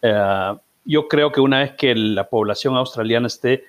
Eh, 0.03 0.55
yo 0.85 1.07
creo 1.07 1.31
que 1.31 1.41
una 1.41 1.61
vez 1.61 1.73
que 1.73 1.95
la 1.95 2.29
población 2.29 2.77
australiana 2.77 3.29
esté 3.29 3.65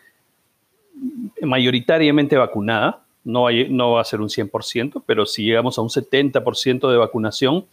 mayoritariamente 1.42 2.38
vacunada, 2.38 3.04
no, 3.24 3.48
no 3.70 3.92
va 3.92 4.02
a 4.02 4.06
ser 4.06 4.20
un 4.20 4.30
100%, 4.30 5.04
pero 5.06 5.28
si 5.28 5.44
llegamos 5.44 5.78
a 5.78 5.82
un 5.82 5.90
70% 5.90 6.90
de 6.90 6.98
vacunación, 6.98 7.66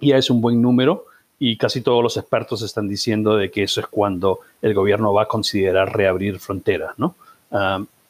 ya 0.00 0.16
es 0.16 0.30
un 0.30 0.40
buen 0.40 0.62
número 0.62 1.04
y 1.38 1.58
casi 1.58 1.82
todos 1.82 2.02
los 2.02 2.16
expertos 2.16 2.62
están 2.62 2.88
diciendo 2.88 3.36
de 3.36 3.50
que 3.50 3.62
eso 3.62 3.80
es 3.80 3.86
cuando 3.86 4.40
el 4.62 4.72
gobierno 4.72 5.12
va 5.12 5.24
a 5.24 5.28
considerar 5.28 5.94
reabrir 5.94 6.38
fronteras, 6.38 6.98
¿no? 6.98 7.14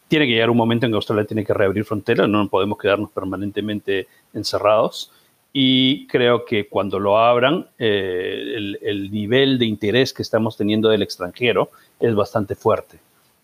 Tiene 0.09 0.27
que 0.27 0.33
llegar 0.33 0.51
un 0.51 0.57
momento 0.57 0.87
en 0.87 0.93
que 0.93 0.97
Australia 0.97 1.25
tiene 1.25 1.45
que 1.45 1.55
reabrir 1.55 1.85
fronteras, 1.85 2.29
no 2.29 2.49
podemos 2.49 2.79
quedarnos 2.79 3.11
permanentemente 3.11 4.07
encerrados. 4.35 5.13
Y 5.59 6.07
creo 6.09 6.45
que 6.45 6.69
cuando 6.69 6.99
lo 6.99 7.19
abran, 7.19 7.67
eh, 7.79 8.77
el, 8.83 9.11
nivel 9.11 9.59
de 9.59 9.65
interés 9.65 10.13
que 10.13 10.21
estamos 10.21 10.55
teniendo 10.55 10.91
del 10.91 11.01
extranjero 11.01 11.71
es 11.99 12.15
bastante 12.15 12.55
fuerte. 12.55 12.99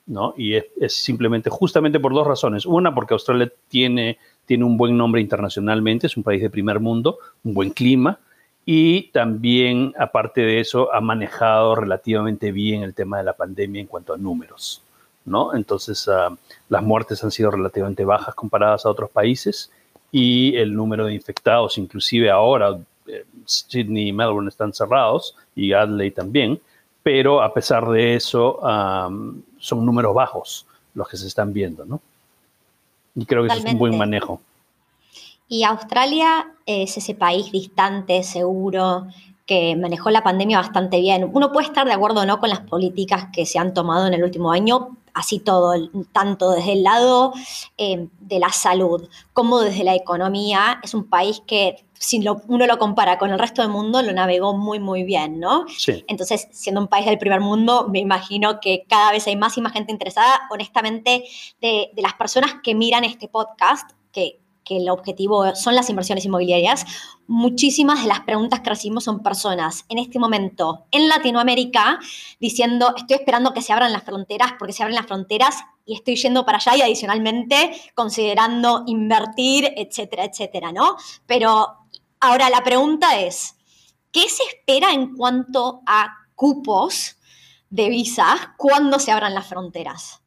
¿no? 0.06 0.34
Y 0.36 0.56
es, 0.56 0.66
simplemente, 0.88 1.48
justamente 1.48 1.98
por 1.98 2.12
dos 2.12 2.26
razones. 2.26 2.66
Una, 2.66 2.94
porque 2.94 3.14
Australia 3.14 3.50
tiene, 3.68 4.18
tiene 4.44 4.64
un 4.64 4.76
buen 4.76 4.94
nombre 4.94 5.22
internacionalmente, 5.22 6.06
es 6.06 6.16
un 6.18 6.22
país 6.22 6.42
de 6.42 6.50
primer 6.50 6.80
mundo, 6.80 7.18
un 7.44 7.54
buen 7.54 7.70
clima, 7.70 8.18
y 8.66 9.04
también, 9.12 9.94
aparte 9.98 10.42
de 10.42 10.60
eso, 10.60 10.92
ha 10.92 11.00
manejado 11.00 11.74
relativamente 11.74 12.52
bien 12.52 12.82
el 12.82 12.94
tema 12.94 13.18
de 13.18 13.24
la 13.24 13.32
pandemia 13.32 13.80
en 13.80 13.86
cuanto 13.86 14.12
a 14.12 14.18
números. 14.18 14.82
¿No? 15.24 15.54
Entonces, 15.54 16.08
ah, 16.08 16.36
las 16.68 16.82
muertes 16.82 17.22
han 17.24 17.30
sido 17.30 17.50
relativamente 17.50 18.04
bajas 18.04 18.34
comparadas 18.34 18.86
a 18.86 18.90
otros 18.90 19.10
países 19.10 19.70
y 20.10 20.56
el 20.56 20.74
número 20.74 21.06
de 21.06 21.14
infectados, 21.14 21.78
inclusive 21.78 22.30
ahora 22.30 22.78
eh, 23.06 23.24
Sydney 23.44 24.08
y 24.08 24.12
Melbourne 24.12 24.48
están 24.48 24.72
cerrados 24.72 25.34
y 25.56 25.72
Adelaide 25.72 26.14
también, 26.14 26.60
pero 27.02 27.42
a 27.42 27.52
pesar 27.52 27.88
de 27.88 28.14
eso 28.14 28.60
son 29.58 29.86
números 29.86 30.14
bajos 30.14 30.66
los 30.94 31.08
que 31.08 31.16
se 31.16 31.26
están 31.26 31.52
viendo, 31.52 31.84
¿no? 31.84 32.00
Y 33.14 33.24
creo 33.26 33.42
que 33.42 33.52
es 33.52 33.64
un 33.64 33.78
buen 33.78 33.98
manejo. 33.98 34.40
Y 35.48 35.64
Australia 35.64 36.52
es 36.64 36.96
ese 36.96 37.14
país 37.14 37.52
distante, 37.52 38.22
seguro, 38.22 39.06
que 39.46 39.76
manejó 39.76 40.10
la 40.10 40.22
pandemia 40.22 40.58
bastante 40.58 41.00
bien. 41.00 41.30
Uno 41.32 41.52
puede 41.52 41.66
estar 41.66 41.86
de 41.86 41.92
acuerdo 41.92 42.20
o 42.20 42.26
no 42.26 42.40
con 42.40 42.48
las 42.48 42.60
políticas 42.60 43.26
que 43.34 43.44
se 43.44 43.58
han 43.58 43.74
tomado 43.74 44.06
en 44.06 44.14
el 44.14 44.24
último 44.24 44.52
año, 44.52 44.96
así 45.14 45.38
todo, 45.38 45.74
tanto 46.12 46.50
desde 46.50 46.72
el 46.72 46.82
lado 46.82 47.32
eh, 47.78 48.08
de 48.20 48.38
la 48.38 48.50
salud 48.50 49.08
como 49.32 49.60
desde 49.60 49.84
la 49.84 49.94
economía. 49.94 50.80
Es 50.82 50.94
un 50.94 51.08
país 51.08 51.42
que, 51.46 51.84
si 51.98 52.24
uno 52.48 52.66
lo 52.66 52.78
compara 52.78 53.18
con 53.18 53.30
el 53.30 53.38
resto 53.38 53.62
del 53.62 53.70
mundo, 53.70 54.02
lo 54.02 54.12
navegó 54.12 54.56
muy, 54.56 54.80
muy 54.80 55.04
bien, 55.04 55.38
¿no? 55.38 55.66
Sí. 55.68 56.04
Entonces, 56.08 56.48
siendo 56.50 56.80
un 56.80 56.88
país 56.88 57.06
del 57.06 57.18
primer 57.18 57.40
mundo, 57.40 57.88
me 57.88 58.00
imagino 58.00 58.60
que 58.60 58.84
cada 58.88 59.12
vez 59.12 59.26
hay 59.26 59.36
más 59.36 59.56
y 59.56 59.60
más 59.60 59.72
gente 59.72 59.92
interesada, 59.92 60.42
honestamente, 60.50 61.24
de, 61.60 61.90
de 61.94 62.02
las 62.02 62.14
personas 62.14 62.56
que 62.62 62.74
miran 62.74 63.04
este 63.04 63.28
podcast, 63.28 63.90
que 64.10 64.41
que 64.64 64.76
el 64.78 64.88
objetivo 64.88 65.54
son 65.54 65.74
las 65.74 65.90
inversiones 65.90 66.24
inmobiliarias, 66.24 66.84
muchísimas 67.26 68.02
de 68.02 68.08
las 68.08 68.20
preguntas 68.20 68.60
que 68.60 68.70
recibimos 68.70 69.04
son 69.04 69.22
personas 69.22 69.84
en 69.88 69.98
este 69.98 70.18
momento 70.18 70.86
en 70.90 71.08
Latinoamérica 71.08 71.98
diciendo, 72.40 72.94
estoy 72.96 73.16
esperando 73.16 73.52
que 73.52 73.62
se 73.62 73.72
abran 73.72 73.92
las 73.92 74.04
fronteras 74.04 74.54
porque 74.58 74.72
se 74.72 74.82
abren 74.82 74.96
las 74.96 75.06
fronteras 75.06 75.56
y 75.84 75.94
estoy 75.94 76.16
yendo 76.16 76.44
para 76.44 76.58
allá 76.58 76.76
y 76.76 76.82
adicionalmente 76.82 77.72
considerando 77.94 78.84
invertir, 78.86 79.72
etcétera, 79.76 80.24
etcétera, 80.24 80.72
¿no? 80.72 80.96
Pero 81.26 81.78
ahora 82.20 82.50
la 82.50 82.62
pregunta 82.62 83.20
es, 83.20 83.56
¿qué 84.10 84.28
se 84.28 84.44
espera 84.44 84.92
en 84.92 85.16
cuanto 85.16 85.82
a 85.86 86.14
cupos 86.34 87.16
de 87.70 87.88
visas 87.88 88.40
cuando 88.56 88.98
se 88.98 89.10
abran 89.10 89.34
las 89.34 89.46
fronteras? 89.46 90.21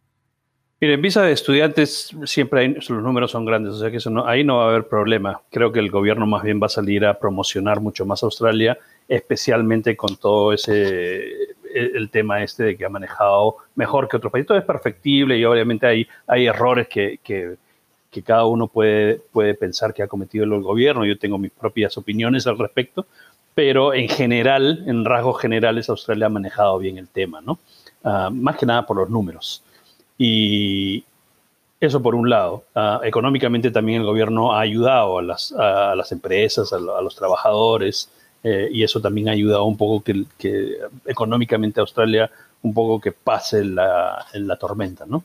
Miren, 0.81 1.01
visa 1.01 1.21
de 1.23 1.31
estudiantes 1.31 2.13
siempre 2.25 2.59
hay, 2.59 2.73
los 2.73 2.89
números 2.89 3.31
son 3.31 3.45
grandes, 3.45 3.75
o 3.75 3.79
sea 3.79 3.89
que 3.89 3.97
eso 3.97 4.09
no, 4.09 4.27
ahí 4.27 4.43
no 4.43 4.57
va 4.57 4.65
a 4.65 4.69
haber 4.69 4.87
problema. 4.87 5.41
Creo 5.49 5.71
que 5.71 5.79
el 5.79 5.89
gobierno 5.89 6.25
más 6.25 6.43
bien 6.43 6.59
va 6.61 6.65
a 6.65 6.69
salir 6.69 7.05
a 7.05 7.17
promocionar 7.17 7.79
mucho 7.79 8.05
más 8.05 8.23
Australia, 8.23 8.77
especialmente 9.07 9.95
con 9.95 10.17
todo 10.17 10.51
ese 10.51 11.55
el 11.75 12.09
tema 12.09 12.41
este 12.41 12.63
de 12.63 12.77
que 12.77 12.85
ha 12.85 12.89
manejado 12.89 13.57
mejor 13.75 14.07
que 14.07 14.17
otros 14.17 14.31
países. 14.31 14.47
Todo 14.47 14.57
es 14.57 14.63
perfectible 14.63 15.37
y 15.37 15.45
obviamente 15.45 15.85
hay, 15.85 16.07
hay 16.25 16.47
errores 16.47 16.87
que, 16.87 17.19
que, 17.21 17.55
que, 18.09 18.23
cada 18.23 18.45
uno 18.45 18.67
puede, 18.67 19.19
puede 19.31 19.55
pensar 19.55 19.93
que 19.93 20.01
ha 20.01 20.07
cometido 20.07 20.45
el 20.45 20.61
gobierno. 20.61 21.05
Yo 21.05 21.17
tengo 21.17 21.37
mis 21.37 21.51
propias 21.51 21.97
opiniones 21.97 22.47
al 22.47 22.57
respecto, 22.57 23.05
pero 23.53 23.93
en 23.93 24.07
general, 24.07 24.83
en 24.87 25.03
rasgos 25.03 25.41
generales, 25.41 25.89
Australia 25.89 26.27
ha 26.27 26.29
manejado 26.29 26.77
bien 26.79 26.97
el 26.97 27.09
tema, 27.09 27.41
¿no? 27.41 27.59
Uh, 28.03 28.29
más 28.31 28.55
que 28.55 28.65
nada 28.65 28.85
por 28.85 28.97
los 28.97 29.09
números. 29.09 29.64
Y 30.17 31.03
eso 31.79 32.01
por 32.01 32.15
un 32.15 32.29
lado. 32.29 32.63
Ah, 32.73 33.01
económicamente 33.03 33.71
también 33.71 34.01
el 34.01 34.07
gobierno 34.07 34.53
ha 34.53 34.61
ayudado 34.61 35.19
a 35.19 35.21
las, 35.21 35.51
a 35.53 35.95
las 35.95 36.11
empresas, 36.11 36.71
a, 36.73 36.79
los 36.79 37.15
trabajadores, 37.15 38.09
eh, 38.43 38.69
y 38.71 38.83
eso 38.83 39.01
también 39.01 39.29
ha 39.29 39.31
ayudado 39.31 39.65
un 39.65 39.77
poco 39.77 40.03
que, 40.03 40.25
que, 40.37 40.77
económicamente 41.05 41.79
Australia 41.79 42.29
un 42.61 42.73
poco 42.73 42.99
que 42.99 43.11
pase 43.11 43.63
la, 43.63 44.25
la 44.33 44.55
tormenta, 44.57 45.05
¿no? 45.05 45.23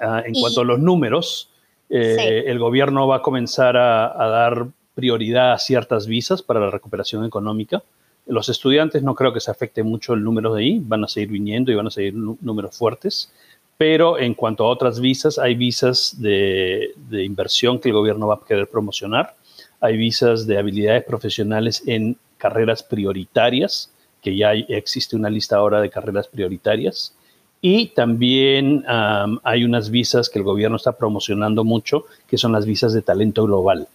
Ah, 0.00 0.22
en 0.24 0.34
cuanto 0.34 0.60
a 0.60 0.64
los 0.64 0.78
números, 0.78 1.50
eh, 1.90 2.44
el 2.46 2.58
gobierno 2.58 3.06
va 3.06 3.16
a 3.16 3.22
comenzar 3.22 3.76
a, 3.76 4.06
a, 4.06 4.28
dar 4.28 4.66
prioridad 4.94 5.52
a 5.52 5.58
ciertas 5.58 6.06
visas 6.06 6.42
para 6.42 6.60
la 6.60 6.70
recuperación 6.70 7.24
económica. 7.24 7.82
Los 8.26 8.48
estudiantes 8.48 9.02
no 9.02 9.14
creo 9.14 9.32
que 9.32 9.40
se 9.40 9.50
afecte 9.50 9.82
mucho 9.82 10.14
el 10.14 10.22
número 10.22 10.54
de 10.54 10.62
ahí, 10.62 10.80
van 10.82 11.04
a 11.04 11.08
seguir 11.08 11.30
viniendo 11.30 11.72
y 11.72 11.74
van 11.74 11.86
a 11.86 11.90
seguir 11.90 12.14
números 12.14 12.76
fuertes 12.76 13.32
pero 13.78 14.18
en 14.18 14.34
cuanto 14.34 14.64
a 14.64 14.68
otras 14.68 15.00
visas, 15.00 15.38
hay 15.38 15.54
visas 15.54 16.16
de, 16.20 16.92
inversión 17.10 17.78
que 17.78 17.88
el 17.88 17.94
gobierno 17.94 18.26
va 18.26 18.34
a 18.34 18.46
querer 18.46 18.68
promocionar, 18.68 19.36
hay 19.80 19.96
visas 19.96 20.48
de 20.48 20.58
habilidades 20.58 21.04
profesionales 21.04 21.84
en 21.86 22.16
carreras 22.36 22.82
prioritarias, 22.82 23.92
que 24.20 24.36
ya 24.36 24.52
existe 24.52 25.14
una 25.14 25.30
lista 25.30 25.56
ahora 25.56 25.80
de 25.80 25.90
carreras 25.90 26.26
prioritarias, 26.26 27.14
y 27.62 27.86
también 27.86 28.84
hay 29.44 29.64
unas 29.64 29.90
visas 29.90 30.28
que 30.28 30.40
el 30.40 30.44
gobierno 30.44 30.76
está 30.76 30.92
promocionando 30.92 31.62
mucho, 31.62 32.04
que 32.26 32.36
son 32.36 32.50
las 32.50 32.66
visas 32.66 32.92
de 32.92 33.02
talento 33.02 33.44
global, 33.44 33.86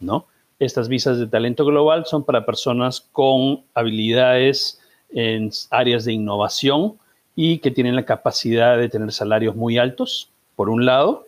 ¿no? 0.00 0.26
Estas 0.58 0.88
visas 0.88 1.18
de 1.18 1.26
talento 1.26 1.64
global 1.64 2.04
son 2.06 2.22
para 2.22 2.44
personas 2.44 3.00
con 3.00 3.62
habilidades 3.74 4.78
en 5.10 5.50
áreas 5.70 6.04
de 6.04 6.12
innovación, 6.12 6.94
y 7.34 7.58
que 7.58 7.70
tienen 7.70 7.96
la 7.96 8.04
capacidad 8.04 8.76
de 8.76 8.88
tener 8.88 9.12
salarios 9.12 9.56
muy 9.56 9.78
altos, 9.78 10.30
por 10.56 10.68
un 10.68 10.84
lado, 10.84 11.26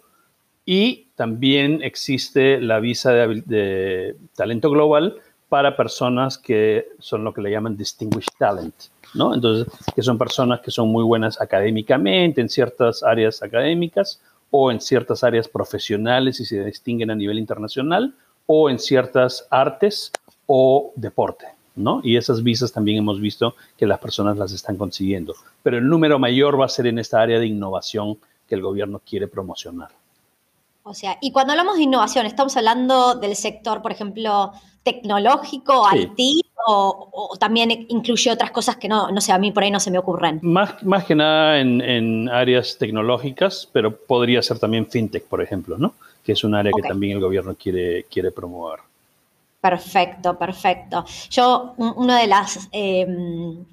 y 0.66 1.06
también 1.14 1.82
existe 1.82 2.61
la 2.61 2.80
visa 2.80 3.12
de, 3.12 4.16
talento 4.34 4.70
global 4.70 5.16
para 5.49 5.76
personas 5.76 6.38
que 6.38 6.88
son 6.99 7.23
lo 7.23 7.32
que 7.32 7.42
le 7.42 7.50
llaman 7.50 7.76
distinguished 7.76 8.32
talent, 8.38 8.75
¿no? 9.14 9.34
Entonces, 9.34 9.73
que 9.94 10.02
son 10.02 10.18
personas 10.18 10.61
que 10.61 10.70
son 10.70 10.88
muy 10.88 11.04
buenas 11.04 11.40
académicamente 11.40 12.40
en 12.40 12.49
ciertas 12.49 13.02
áreas 13.02 13.42
académicas 13.42 14.20
o 14.50 14.70
en 14.70 14.80
ciertas 14.80 15.23
áreas 15.23 15.49
profesionales 15.49 16.40
y 16.40 16.44
se 16.44 16.64
distinguen 16.64 17.11
a 17.11 17.14
nivel 17.14 17.38
internacional 17.38 18.14
o 18.46 18.70
en 18.70 18.78
ciertas 18.78 19.46
artes 19.50 20.12
o 20.46 20.92
deporte. 20.96 21.46
¿No? 21.76 22.00
Y 22.02 22.16
esas 22.16 22.43
visas 22.43 22.73
también 22.73 22.99
hemos 22.99 23.21
visto 23.21 23.54
que 23.76 23.87
las 23.87 23.99
personas 23.99 24.37
las 24.37 24.52
están 24.52 24.76
consiguiendo. 24.76 25.35
Pero 25.62 25.78
el 25.78 25.88
número 25.88 26.19
mayor 26.19 26.61
va 26.61 26.66
a 26.66 26.69
ser 26.69 26.87
en 26.87 26.99
esta 26.99 27.21
área 27.21 27.38
de 27.38 27.47
innovación 27.47 28.19
que 28.49 28.54
el 28.54 28.62
gobierno 28.62 29.00
quiere 29.04 29.28
promocionar. 29.28 29.90
O 30.83 30.93
sea, 30.93 31.16
y 31.21 31.33
cuando 31.33 31.52
hablamos 31.52 31.76
de 31.76 31.85
innovación, 31.85 32.26
¿estamos 32.26 32.57
hablando 32.59 33.14
del 33.14 33.35
sector, 33.37 33.81
por 33.81 33.90
ejemplo, 33.90 34.52
tecnológico, 34.83 35.87
IT, 35.95 36.45
o, 36.66 37.37
también 37.40 37.71
incluye 37.88 38.31
otras 38.31 38.50
cosas 38.50 38.76
que 38.76 38.88
no, 38.88 39.11
no 39.11 39.21
sé, 39.21 39.33
a 39.33 39.38
mí 39.38 39.50
por 39.50 39.62
ahí 39.62 39.71
no 39.71 39.81
se 39.81 39.90
me 39.90 39.99
ocurren? 39.99 40.40
Más, 40.43 40.83
más 40.83 41.04
que 41.04 41.14
nada 41.14 41.59
en, 41.59 42.28
áreas 42.28 42.76
tecnológicas, 42.78 43.69
pero 43.73 43.97
podría 43.97 44.43
ser 44.43 44.59
también 44.59 44.87
fintech, 44.87 45.25
por 45.25 45.40
ejemplo, 45.43 45.78
¿no? 45.78 45.95
Que 46.23 46.33
es 46.33 46.45
un 46.45 46.54
área 46.54 46.73
que 46.75 46.87
también 46.87 47.16
el 47.16 47.23
gobierno 47.23 47.54
quiere, 47.54 48.04
quiere 48.04 48.31
promover. 48.31 48.81
Perfecto, 49.64 50.38
perfecto. 50.38 51.06
Yo, 51.30 51.73
una 51.78 52.18
de 52.18 52.26
las... 52.26 52.68
Em, 52.71 53.64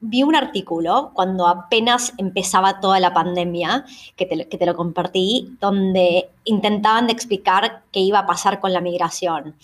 vi 0.00 0.24
un 0.24 0.34
artículo 0.34 1.12
cuando 1.14 1.46
apenas 1.46 2.12
empezaba 2.18 2.80
toda 2.80 2.98
la 2.98 3.14
pandemia, 3.14 3.84
que 4.16 4.26
te, 4.26 4.48
que 4.48 4.58
te, 4.58 4.66
lo 4.66 4.74
compartí, 4.74 5.56
donde 5.60 6.30
intentaban 6.42 7.06
de 7.06 7.12
explicar 7.12 7.82
qué 7.92 8.00
iba 8.00 8.18
a 8.18 8.26
pasar 8.26 8.58
con 8.58 8.72
la 8.72 8.80
migración. 8.80 9.54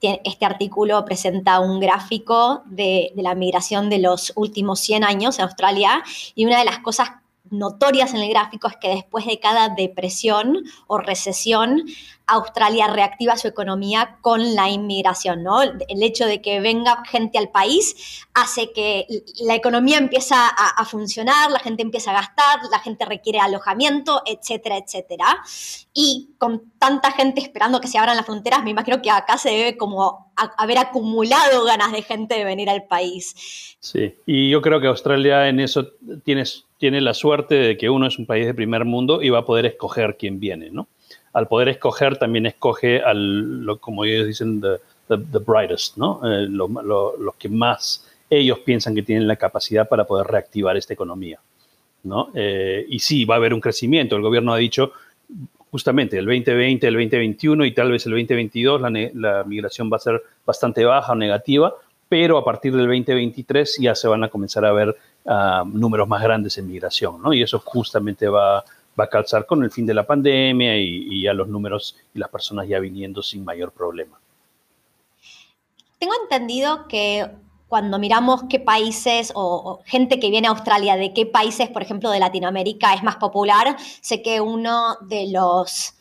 Este 0.00 0.46
artículo 0.46 1.04
presenta 1.04 1.58
un 1.58 1.80
gráfico 1.80 2.62
de, 2.66 3.10
de 3.16 3.22
la 3.22 3.34
migración 3.34 3.90
de 3.90 3.98
los 3.98 4.32
últimos 4.36 4.78
100 4.78 5.02
años 5.02 5.40
en 5.40 5.46
Australia 5.46 6.04
y 6.36 6.44
una 6.46 6.60
de 6.60 6.64
las 6.64 6.78
cosas 6.78 7.10
notorias 7.50 8.14
en 8.14 8.20
el 8.20 8.30
gráfico 8.30 8.68
es 8.68 8.76
que 8.76 8.88
después 8.88 9.26
de 9.26 9.38
cada 9.38 9.68
depresión 9.68 10.64
o 10.86 10.98
recesión, 10.98 11.84
Australia 12.26 12.88
reactiva 12.88 13.36
su 13.36 13.46
economía 13.46 14.18
con 14.20 14.56
la 14.56 14.68
inmigración, 14.68 15.44
¿no? 15.44 15.62
El 15.62 16.02
hecho 16.02 16.26
de 16.26 16.42
que 16.42 16.60
venga 16.60 17.04
gente 17.06 17.38
al 17.38 17.50
país 17.50 18.26
hace 18.34 18.72
que 18.72 19.06
la 19.40 19.54
economía 19.54 19.98
empiece 19.98 20.34
a, 20.34 20.84
funcionar, 20.84 21.50
la 21.50 21.60
gente 21.60 21.82
empieza 21.82 22.10
a 22.10 22.14
gastar, 22.14 22.60
la 22.70 22.80
gente 22.80 23.04
requiere 23.04 23.38
alojamiento, 23.38 24.22
etcétera, 24.26 24.76
etcétera. 24.76 25.26
Y 25.94 26.30
con 26.38 26.72
tanta 26.78 27.12
gente 27.12 27.40
esperando 27.40 27.80
que 27.80 27.88
se 27.88 27.98
abran 27.98 28.16
las 28.16 28.26
fronteras, 28.26 28.64
me 28.64 28.70
imagino 28.70 29.00
que 29.00 29.10
acá 29.10 29.38
se 29.38 29.50
debe 29.50 29.76
como 29.76 30.32
haber 30.34 30.78
acumulado 30.78 31.64
ganas 31.64 31.92
de 31.92 32.02
gente 32.02 32.34
de 32.34 32.44
venir 32.44 32.68
al 32.68 32.84
país. 32.84 33.76
Sí, 33.78 34.16
y 34.26 34.50
yo 34.50 34.60
creo 34.62 34.80
que 34.80 34.88
Australia 34.88 35.48
en 35.48 35.60
eso 35.60 35.92
tiene, 36.24 36.42
tiene 36.78 37.00
la 37.00 37.14
suerte 37.14 37.54
de 37.54 37.76
que 37.76 37.88
uno 37.88 38.08
es 38.08 38.18
un 38.18 38.26
país 38.26 38.46
de 38.46 38.54
primer 38.54 38.84
mundo 38.84 39.22
y 39.22 39.30
va 39.30 39.38
a 39.38 39.44
poder 39.44 39.64
escoger 39.64 40.16
quién 40.18 40.40
viene, 40.40 40.70
¿no? 40.70 40.88
Al 41.36 41.48
poder 41.48 41.68
escoger, 41.68 42.16
también 42.16 42.46
escoge 42.46 43.02
al, 43.02 43.62
lo, 43.62 43.76
como 43.76 44.06
ellos 44.06 44.26
dicen, 44.26 44.58
the, 44.58 44.78
the, 45.06 45.38
brightest, 45.38 45.98
¿no? 45.98 46.18
Eh, 46.24 46.48
los 46.48 47.34
que 47.38 47.50
más 47.50 48.08
ellos 48.30 48.60
piensan 48.60 48.94
que 48.94 49.02
tienen 49.02 49.28
la 49.28 49.36
capacidad 49.36 49.86
para 49.86 50.06
poder 50.06 50.28
reactivar 50.28 50.78
esta 50.78 50.94
economía, 50.94 51.38
¿no? 52.04 52.30
Eh, 52.34 52.86
y 52.88 52.98
sí, 53.00 53.26
va 53.26 53.34
a 53.34 53.36
haber 53.36 53.52
un 53.52 53.60
crecimiento. 53.60 54.16
El 54.16 54.22
gobierno 54.22 54.54
ha 54.54 54.56
dicho 54.56 54.92
justamente 55.70 56.16
el 56.16 56.24
2020, 56.24 56.86
el 56.86 56.94
2021 56.94 57.66
y 57.66 57.72
tal 57.72 57.92
vez 57.92 58.06
el 58.06 58.12
2022 58.12 58.80
la, 58.80 58.90
la 59.12 59.44
migración 59.44 59.90
va 59.92 59.98
a 59.98 60.00
ser 60.00 60.22
bastante 60.46 60.86
baja 60.86 61.12
o 61.12 61.16
negativa, 61.16 61.74
pero 62.08 62.38
a 62.38 62.44
partir 62.46 62.74
del 62.74 62.86
2023 62.86 63.76
ya 63.78 63.94
se 63.94 64.08
van 64.08 64.24
a 64.24 64.28
comenzar 64.28 64.64
a 64.64 64.72
ver 64.72 64.96
ah, 65.26 65.64
números 65.70 66.08
más 66.08 66.22
grandes 66.22 66.56
en 66.56 66.66
migración, 66.66 67.20
¿no? 67.20 67.34
Y 67.34 67.42
eso 67.42 67.58
justamente 67.58 68.26
va, 68.26 68.64
va 68.98 69.04
a 69.04 69.08
calzar 69.08 69.46
con 69.46 69.62
el 69.62 69.70
fin 69.70 69.86
de 69.86 69.94
la 69.94 70.06
pandemia 70.06 70.76
y, 70.78 71.22
ya 71.22 71.32
los 71.32 71.48
números 71.48 71.96
y 72.14 72.18
las 72.18 72.30
personas 72.30 72.68
ya 72.68 72.80
viniendo 72.80 73.22
sin 73.22 73.44
mayor 73.44 73.72
problema. 73.72 74.18
Tengo 75.98 76.14
entendido 76.22 76.88
que 76.88 77.30
cuando 77.68 77.98
miramos 77.98 78.44
qué 78.48 78.60
países 78.60 79.32
o, 79.34 79.80
gente 79.84 80.20
que 80.20 80.30
viene 80.30 80.48
a 80.48 80.52
Australia, 80.52 80.96
de 80.96 81.12
qué 81.12 81.26
países, 81.26 81.68
por 81.68 81.82
ejemplo, 81.82 82.10
de 82.10 82.20
Latinoamérica 82.20 82.94
es 82.94 83.02
más 83.02 83.16
popular, 83.16 83.76
sé 84.00 84.22
que 84.22 84.40
uno 84.40 84.96
de 85.02 85.28
los 85.32 85.94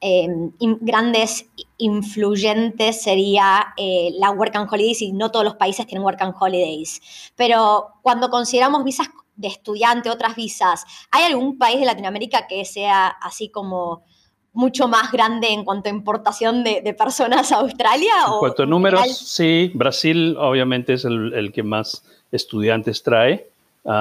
em, 0.00 0.52
grandes 0.80 1.46
influyentes 1.76 3.02
sería 3.02 3.74
eh, 3.76 4.10
la 4.18 4.30
Work 4.30 4.54
and 4.56 4.72
Holidays 4.72 5.02
y 5.02 5.12
no 5.12 5.30
todos 5.30 5.44
los 5.44 5.56
países 5.56 5.86
tienen 5.86 6.04
Work 6.04 6.22
and 6.22 6.34
Holidays. 6.38 7.00
Pero 7.34 7.88
cuando 8.02 8.30
consideramos 8.30 8.84
visas 8.84 9.08
de 9.38 9.48
estudiante, 9.48 10.10
otras 10.10 10.36
visas, 10.36 10.84
¿hay 11.10 11.24
algún 11.24 11.56
país 11.56 11.80
de 11.80 11.86
Latinoamérica 11.86 12.46
que 12.46 12.64
sea 12.64 13.06
así 13.06 13.48
como 13.48 14.02
mucho 14.52 14.88
más 14.88 15.12
grande 15.12 15.48
en 15.48 15.64
cuanto 15.64 15.88
a 15.88 15.92
importación 15.92 16.64
de, 16.64 16.94
personas 16.98 17.52
a 17.52 17.58
Australia? 17.58 18.12
En 18.26 18.38
cuanto 18.40 18.64
a 18.64 18.66
números, 18.66 19.16
sí. 19.16 19.70
Brasil 19.74 20.36
obviamente 20.38 20.94
es 20.94 21.04
el, 21.04 21.52
que 21.54 21.62
más 21.62 22.04
estudiantes 22.32 23.02
trae, 23.02 23.46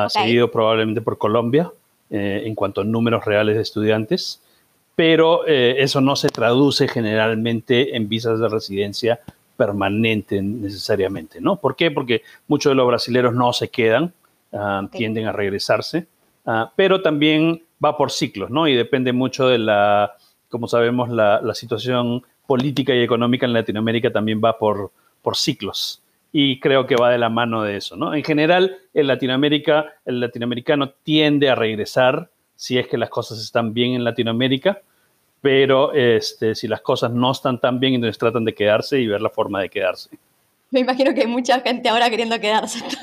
seguido 0.09 0.51
probablemente 0.51 1.01
por 1.01 1.17
Colombia 1.17 1.71
eh, 2.09 2.43
en 2.45 2.55
cuanto 2.55 2.81
a 2.81 2.83
números 2.83 3.23
reales 3.23 3.55
de 3.55 3.61
estudiantes, 3.61 4.41
pero 4.95 5.45
eh, 5.47 5.75
eso 5.77 6.01
no 6.01 6.15
se 6.15 6.29
traduce 6.29 6.87
generalmente 6.87 7.95
en 7.95 8.09
visas 8.09 8.39
de 8.39 8.49
residencia 8.49 9.19
permanente 9.55 10.41
necesariamente, 10.41 11.39
¿no? 11.39 11.57
¿Por 11.57 11.75
qué? 11.75 11.91
Porque 11.91 12.23
muchos 12.47 12.71
de 12.71 12.75
los 12.75 12.87
brasileños 12.87 13.33
no 13.33 13.53
se 13.53 13.67
quedan, 13.67 14.13
ah, 14.53 14.87
tienden 14.91 15.27
a 15.27 15.31
regresarse, 15.31 16.07
ah, 16.45 16.71
pero 16.75 17.01
también 17.01 17.63
va 17.83 17.97
por 17.97 18.11
ciclos, 18.11 18.49
¿no? 18.49 18.67
Y 18.67 18.75
depende 18.75 19.13
mucho 19.13 19.47
de 19.47 19.59
la 19.59 20.15
como 20.49 20.67
sabemos, 20.67 21.09
la, 21.09 21.41
situación 21.53 22.23
política 22.45 22.95
y 22.95 23.01
económica 23.01 23.45
en 23.45 23.53
Latinoamérica 23.53 24.11
también 24.11 24.41
va 24.43 24.57
por, 24.57 24.91
por 25.21 25.35
ciclos. 25.35 26.01
Y 26.31 26.59
creo 26.59 26.85
que 26.85 26.95
va 26.95 27.09
de 27.09 27.17
la 27.17 27.29
mano 27.29 27.63
de 27.63 27.77
eso, 27.77 27.95
¿no? 27.95 28.13
En 28.13 28.23
general, 28.23 28.77
en 28.93 29.07
Latinoamérica, 29.07 29.93
el 30.05 30.19
latinoamericano 30.19 30.89
tiende 31.03 31.49
a 31.49 31.55
regresar 31.55 32.29
si 32.55 32.77
es 32.77 32.87
que 32.87 32.97
las 32.97 33.09
cosas 33.09 33.39
están 33.39 33.73
bien 33.73 33.93
en 33.93 34.03
Latinoamérica, 34.03 34.81
pero 35.41 35.93
este, 35.93 36.55
si 36.55 36.67
las 36.67 36.81
cosas 36.81 37.11
no 37.11 37.31
están 37.31 37.59
tan 37.59 37.79
bien, 37.79 37.95
entonces 37.95 38.17
tratan 38.17 38.45
de 38.45 38.53
quedarse 38.53 38.99
y 38.99 39.07
ver 39.07 39.21
la 39.21 39.29
forma 39.29 39.61
de 39.61 39.69
quedarse. 39.69 40.09
Me 40.69 40.81
imagino 40.81 41.13
que 41.13 41.21
hay 41.21 41.27
mucha 41.27 41.59
gente 41.61 41.87
ahora 41.89 42.09
queriendo 42.09 42.39
quedarse. 42.39 42.79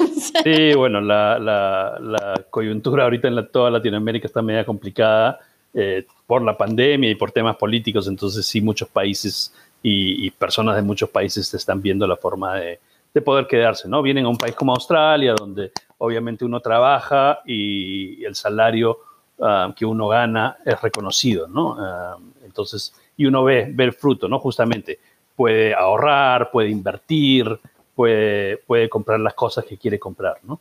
Sí, 0.42 0.74
bueno, 0.74 1.00
la, 1.00 2.46
coyuntura 2.50 3.04
ahorita 3.04 3.28
en 3.28 3.48
toda 3.48 3.70
Latinoamérica 3.70 4.26
está 4.26 4.42
media 4.42 4.64
complicada 4.64 5.38
eh, 5.72 6.06
por 6.26 6.42
la 6.42 6.56
pandemia 6.56 7.10
y 7.10 7.14
por 7.14 7.30
temas 7.30 7.56
políticos, 7.56 8.08
entonces 8.08 8.46
sí 8.46 8.60
muchos 8.60 8.88
países 8.88 9.54
y, 9.82 10.30
personas 10.30 10.76
de 10.76 10.82
muchos 10.82 11.10
países 11.10 11.52
están 11.54 11.82
viendo 11.82 12.06
la 12.06 12.16
forma 12.16 12.56
de, 12.56 12.80
poder 13.24 13.46
quedarse, 13.46 13.88
¿no? 13.88 14.02
Vienen 14.02 14.24
a 14.24 14.28
un 14.28 14.38
país 14.38 14.54
como 14.54 14.72
Australia, 14.72 15.34
donde 15.38 15.70
obviamente 15.98 16.44
uno 16.44 16.58
trabaja 16.60 17.40
y 17.46 18.24
el 18.24 18.34
salario 18.34 18.98
ah, 19.40 19.72
que 19.76 19.86
uno 19.86 20.08
gana 20.08 20.56
es 20.64 20.80
reconocido, 20.80 21.46
¿no? 21.46 21.76
Ah, 21.78 22.16
entonces, 22.44 22.92
y 23.16 23.26
uno 23.26 23.44
ve, 23.44 23.68
ve 23.72 23.84
el 23.84 23.92
fruto, 23.92 24.26
¿no? 24.26 24.40
Justamente 24.40 24.98
puede 25.36 25.74
ahorrar, 25.74 26.50
puede 26.50 26.70
invertir, 26.70 27.58
puede, 27.94 28.58
puede 28.58 28.88
comprar 28.88 29.20
las 29.20 29.34
cosas 29.34 29.64
que 29.64 29.76
quiere 29.76 29.98
comprar, 29.98 30.38
¿no? 30.42 30.60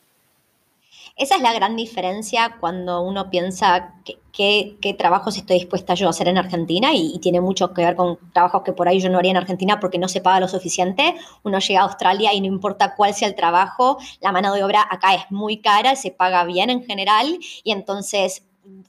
Esa 1.15 1.35
es 1.35 1.41
la 1.43 1.53
gran 1.53 1.75
diferencia 1.75 2.57
cuando 2.59 3.01
uno 3.01 3.29
piensa 3.29 3.93
qué 4.31 4.95
trabajos 4.97 5.37
estoy 5.37 5.59
dispuesta 5.59 5.93
yo 5.93 6.07
a 6.07 6.09
hacer 6.09 6.27
en 6.27 6.39
Argentina 6.39 6.89
y, 6.95 7.19
tiene 7.19 7.39
mucho 7.39 7.71
que 7.71 7.85
ver 7.85 7.95
con 7.95 8.17
trabajos 8.33 8.63
que 8.63 8.73
por 8.73 8.87
ahí 8.87 8.99
yo 8.99 9.09
no 9.09 9.19
haría 9.19 9.29
en 9.29 9.37
Argentina 9.37 9.79
porque 9.79 9.99
no 9.99 10.07
se 10.07 10.21
paga 10.21 10.39
lo 10.39 10.47
suficiente. 10.47 11.13
Uno 11.43 11.59
llega 11.59 11.81
a 11.81 11.83
Australia 11.83 12.33
y 12.33 12.41
no 12.41 12.47
importa 12.47 12.95
cuál 12.95 13.13
sea 13.13 13.27
el 13.27 13.35
trabajo, 13.35 13.99
la 14.21 14.31
mano 14.31 14.55
de 14.55 14.63
obra 14.63 14.87
acá 14.89 15.13
es 15.13 15.29
muy 15.29 15.57
cara, 15.61 15.95
se 15.95 16.09
paga 16.09 16.45
bien 16.45 16.71
en 16.71 16.83
general 16.83 17.37
y 17.63 17.71
entonces 17.71 18.43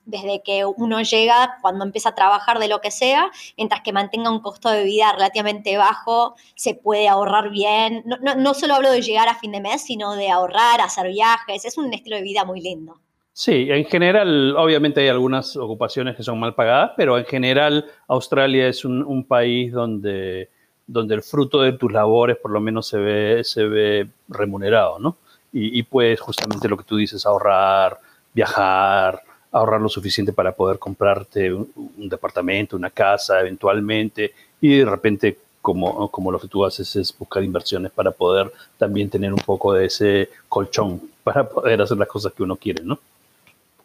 desde 0.04 0.42
que 0.42 0.64
uno 0.64 1.02
llega, 1.02 1.58
cuando 1.62 1.84
empieza 1.84 2.10
a 2.10 2.14
trabajar 2.14 2.58
de 2.58 2.68
lo 2.68 2.80
que 2.80 2.90
sea, 2.90 3.30
mientras 3.56 3.80
que 3.82 3.92
mantenga 3.92 4.30
un 4.30 4.40
costo 4.40 4.70
de 4.70 4.84
vida 4.84 5.12
relativamente 5.12 5.76
bajo, 5.76 6.34
se 6.54 6.74
puede 6.74 7.08
ahorrar 7.08 7.50
bien. 7.50 8.04
No, 8.36 8.54
solo 8.54 8.74
hablo 8.74 8.90
de 8.90 9.02
llegar 9.02 9.28
a 9.28 9.34
fin 9.34 9.52
de 9.52 9.60
mes, 9.60 9.82
sino 9.82 10.14
de 10.14 10.30
ahorrar, 10.30 10.80
hacer 10.80 11.08
viajes. 11.08 11.64
Es 11.64 11.78
un 11.78 11.92
estilo 11.92 12.16
de 12.16 12.22
vida 12.22 12.44
muy 12.44 12.60
lindo. 12.60 13.00
Sí, 13.32 13.66
en 13.68 13.84
general, 13.86 14.54
obviamente 14.56 15.00
hay 15.00 15.08
algunas 15.08 15.56
ocupaciones 15.56 16.14
que 16.14 16.22
son 16.22 16.38
mal 16.38 16.54
pagadas, 16.54 16.92
pero 16.96 17.18
en 17.18 17.24
general 17.24 17.86
Australia 18.06 18.68
es 18.68 18.84
un, 18.84 19.24
país 19.26 19.72
donde, 19.72 20.50
donde 20.86 21.16
el 21.16 21.22
fruto 21.22 21.60
de 21.60 21.72
tus 21.72 21.92
labores 21.92 22.36
por 22.36 22.52
lo 22.52 22.60
menos 22.60 22.86
se 22.86 22.98
ve, 22.98 24.08
remunerado, 24.28 25.00
¿no? 25.00 25.16
Y, 25.52 25.76
y 25.78 25.82
puedes 25.82 26.20
justamente 26.20 26.68
lo 26.68 26.76
que 26.76 26.84
tú 26.84 26.96
dices, 26.96 27.26
ahorrar, 27.26 27.98
viajar, 28.32 29.22
ahorrar 29.54 29.80
lo 29.80 29.88
suficiente 29.88 30.32
para 30.32 30.52
poder 30.52 30.80
comprarte 30.80 31.52
un, 31.52 31.70
departamento, 31.96 32.76
una 32.76 32.90
casa 32.90 33.40
eventualmente 33.40 34.32
y 34.60 34.78
de 34.78 34.84
repente 34.84 35.38
como, 35.62 36.08
como 36.10 36.32
lo 36.32 36.40
que 36.40 36.48
tú 36.48 36.64
haces 36.64 36.94
es 36.96 37.16
buscar 37.16 37.42
inversiones 37.44 37.92
para 37.92 38.10
poder 38.10 38.52
también 38.76 39.08
tener 39.08 39.32
un 39.32 39.38
poco 39.38 39.72
de 39.72 39.86
ese 39.86 40.28
colchón 40.48 41.00
para 41.24 41.48
poder 41.48 41.80
hacer 41.80 41.96
las 41.96 42.08
cosas 42.08 42.32
que 42.32 42.42
uno 42.42 42.56
quiere, 42.56 42.82
¿no? 42.82 42.98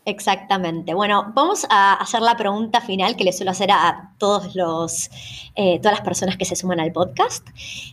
Exactamente. 0.05 0.95
Bueno, 0.95 1.32
vamos 1.36 1.67
a 1.69 1.93
hacer 1.93 2.21
la 2.21 2.36
pregunta 2.36 2.82
final 2.82 3.15
que 3.15 3.23
le 3.23 3.32
suelo 3.32 3.51
hacer 3.51 3.69
a 3.71 4.13
todos 4.17 4.55
los, 4.55 5.12
eh, 5.55 5.77
todas 5.77 5.99
las 5.99 6.01
personas 6.01 6.36
que 6.36 6.45
se 6.45 6.55
suman 6.55 6.79
al 6.79 6.91
podcast, 6.91 7.47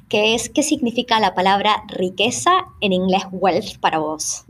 que 0.08 0.34
es 0.34 0.48
¿qué 0.48 0.62
significa 0.62 1.20
la 1.20 1.34
palabra 1.34 1.82
riqueza 1.88 2.64
en 2.80 2.94
inglés 2.94 3.24
wealth 3.32 3.78
para 3.80 3.98
vos? 3.98 4.46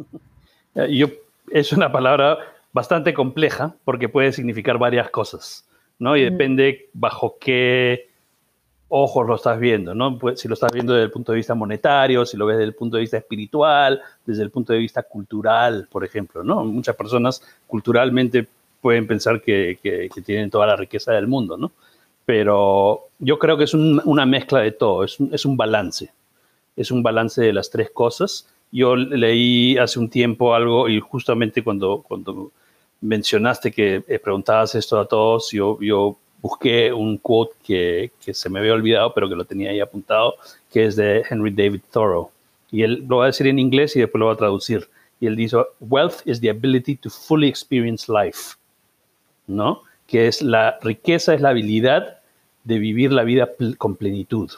Yo, 0.91 1.09
es 1.51 1.73
una 1.73 1.91
palabra 1.91 2.39
bastante 2.77 3.15
compleja 3.15 3.75
porque 3.87 4.11
puede 4.11 4.33
significar 4.33 4.77
varias 4.77 5.09
cosas, 5.09 5.67
¿no? 5.99 6.15
Y 6.15 6.25
depende 6.25 6.91
bajo 6.93 7.39
qué 7.41 8.11
ojos 8.89 9.27
lo 9.27 9.35
estás 9.35 9.59
viendo, 9.59 9.95
¿no? 9.95 10.19
Pues, 10.19 10.41
si 10.41 10.47
lo 10.47 10.53
estás 10.53 10.73
viendo 10.73 10.93
desde 10.93 11.07
el 11.07 11.11
punto 11.11 11.33
de 11.33 11.37
vista 11.37 11.55
monetario, 11.55 12.27
si 12.27 12.37
lo 12.37 12.45
ves 12.45 12.59
desde 12.59 12.69
el 12.69 12.75
punto 12.75 12.99
de 12.99 13.01
vista 13.01 13.17
espiritual, 13.17 14.03
desde 14.27 14.43
el 14.43 14.51
punto 14.51 14.75
de 14.75 14.79
vista 14.79 15.03
cultural, 15.05 15.89
por 15.91 16.05
ejemplo, 16.05 16.45
¿no? 16.45 16.67
Muchas 16.67 16.95
personas 16.97 17.43
culturalmente 17.67 18.47
pueden 18.83 19.07
pensar 19.07 19.41
que, 19.41 19.79
tienen 20.27 20.51
toda 20.51 20.67
la 20.67 20.77
riqueza 20.77 21.13
del 21.13 21.29
mundo, 21.29 21.57
¿no? 21.57 21.73
Pero 22.27 23.05
yo 23.19 23.39
creo 23.39 23.57
que 23.57 23.65
es 23.65 23.73
una 23.73 24.27
mezcla 24.27 24.61
de 24.61 24.73
todo, 24.73 25.03
es 25.03 25.19
un, 25.19 25.33
es 25.33 25.47
un 25.47 25.57
balance, 25.57 26.13
es 26.77 26.91
un 26.91 27.03
balance 27.03 27.41
de 27.41 27.55
las 27.55 27.71
tres 27.71 27.91
cosas. 27.91 28.47
Yo 28.71 28.97
leí 28.97 29.79
hace 29.79 29.99
un 29.99 30.11
tiempo 30.11 30.55
algo 30.55 30.91
y 30.91 31.01
justamente 31.01 31.65
cuando, 31.65 32.05
cuando 32.07 32.53
mencionaste 33.01 33.71
que 33.73 34.03
eh, 34.07 34.19
preguntabas 34.19 34.75
esto 34.75 34.99
a 34.99 35.07
todos, 35.07 35.51
yo, 35.51 35.79
yo 35.81 36.17
busqué 36.41 36.93
un 36.93 37.19
quote 37.19 37.55
que, 37.65 38.11
que, 38.25 38.35
se 38.35 38.49
me 38.49 38.59
había 38.59 38.73
olvidado, 38.73 39.13
pero 39.15 39.29
que 39.29 39.37
lo 39.37 39.45
tenía 39.45 39.71
ahí 39.71 39.81
apuntado, 39.81 40.35
que 40.71 40.85
es 40.87 40.97
de 40.97 41.25
Henry 41.29 41.51
David 41.51 41.81
Thoreau. 41.91 42.31
Y 42.71 42.83
él 42.83 43.05
lo 43.09 43.19
va 43.19 43.25
a 43.25 43.27
decir 43.29 43.47
en 43.47 43.59
inglés 43.59 43.97
y 43.97 44.01
después 44.01 44.21
lo 44.21 44.27
va 44.27 44.33
a 44.33 44.37
traducir. 44.37 44.89
Y 45.21 45.27
él 45.27 45.37
dice, 45.37 45.59
wealth 45.81 46.27
is 46.27 46.41
the 46.41 46.51
ability 46.51 46.97
to 46.97 47.11
fully 47.11 47.49
experience 47.49 48.11
life. 48.11 48.57
¿No? 49.47 49.83
Que 50.07 50.27
es 50.27 50.43
la 50.43 50.79
riqueza, 50.83 51.35
es 51.35 51.41
la 51.41 51.51
habilidad 51.51 52.19
de 52.65 52.79
vivir 52.79 53.13
la 53.13 53.23
vida 53.23 53.49
con 53.79 53.97
plenitud. 53.97 54.51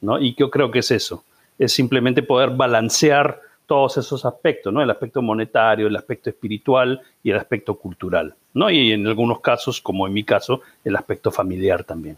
¿No? 0.00 0.20
Y 0.20 0.34
yo 0.34 0.50
creo 0.50 0.70
que 0.70 0.80
es 0.80 0.90
eso. 0.90 1.24
Es 1.58 1.72
simplemente 1.72 2.22
poder 2.22 2.50
balancear 2.50 3.40
todos 3.66 3.96
esos 3.98 4.24
aspectos, 4.24 4.72
¿no? 4.72 4.82
El 4.82 4.90
aspecto 4.90 5.20
monetario, 5.20 5.88
el 5.88 5.96
aspecto 5.96 6.30
espiritual 6.30 7.00
y 7.22 7.30
el 7.30 7.36
aspecto 7.36 7.74
cultural, 7.74 8.34
¿no? 8.54 8.70
Y 8.70 8.92
en 8.92 9.06
algunos 9.06 9.40
casos, 9.40 9.80
como 9.80 10.06
en 10.06 10.12
mi 10.12 10.24
caso, 10.24 10.60
el 10.84 10.96
aspecto 10.96 11.30
familiar 11.30 11.84
también. 11.84 12.16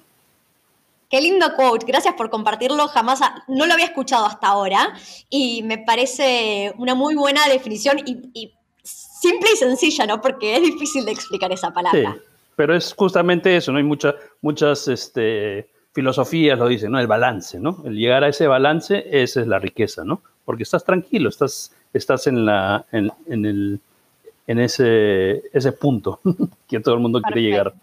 Qué 1.11 1.22
lindo 1.22 1.46
quote, 1.56 1.87
gracias 1.87 2.14
por 2.14 2.28
compartirlo, 2.28 2.87
jamás 2.88 3.20
no 3.48 3.64
lo 3.66 3.72
había 3.72 3.87
escuchado 3.87 4.26
hasta 4.26 4.48
ahora 4.48 4.92
y 5.30 5.62
me 5.62 5.78
parece 5.78 6.74
una 6.76 6.94
muy 6.94 7.14
buena 7.14 7.48
definición 7.48 7.98
y, 8.04 8.52
simple 8.82 9.48
y 9.54 9.56
sencilla, 9.56 10.06
¿no? 10.06 10.20
Porque 10.20 10.56
es 10.56 10.62
difícil 10.62 11.06
de 11.06 11.12
explicar 11.12 11.50
esa 11.50 11.72
palabra. 11.72 12.12
Sí, 12.12 12.20
pero 12.56 12.76
es 12.76 12.92
justamente 12.92 13.56
eso, 13.56 13.72
¿no? 13.72 13.78
Hay 13.78 13.84
muchas, 13.84 14.14
muchas 14.42 14.87
este, 14.87 15.70
filosofías 15.92 16.58
lo 16.58 16.68
dicen, 16.68 16.92
¿no? 16.92 17.00
El 17.00 17.06
balance, 17.06 17.58
¿no? 17.58 17.82
El 17.87 17.96
llegar 17.96 18.22
a 18.22 18.28
ese 18.28 18.46
balance, 18.46 19.06
esa 19.11 19.40
es 19.40 19.46
la 19.46 19.58
riqueza, 19.58 20.04
¿no? 20.04 20.20
Porque 20.48 20.62
estás 20.62 20.82
tranquilo, 20.82 21.28
estás, 21.28 21.74
estás 21.92 22.26
en, 22.26 22.46
la, 22.46 22.87
en, 22.90 23.12
el, 23.44 23.78
en 24.46 24.58
ese, 24.58 25.42
ese 25.52 25.72
punto 25.72 26.20
que 26.66 26.80
todo 26.80 26.94
el 26.94 27.00
mundo 27.02 27.20
quiere 27.20 27.42
llegar. 27.42 27.74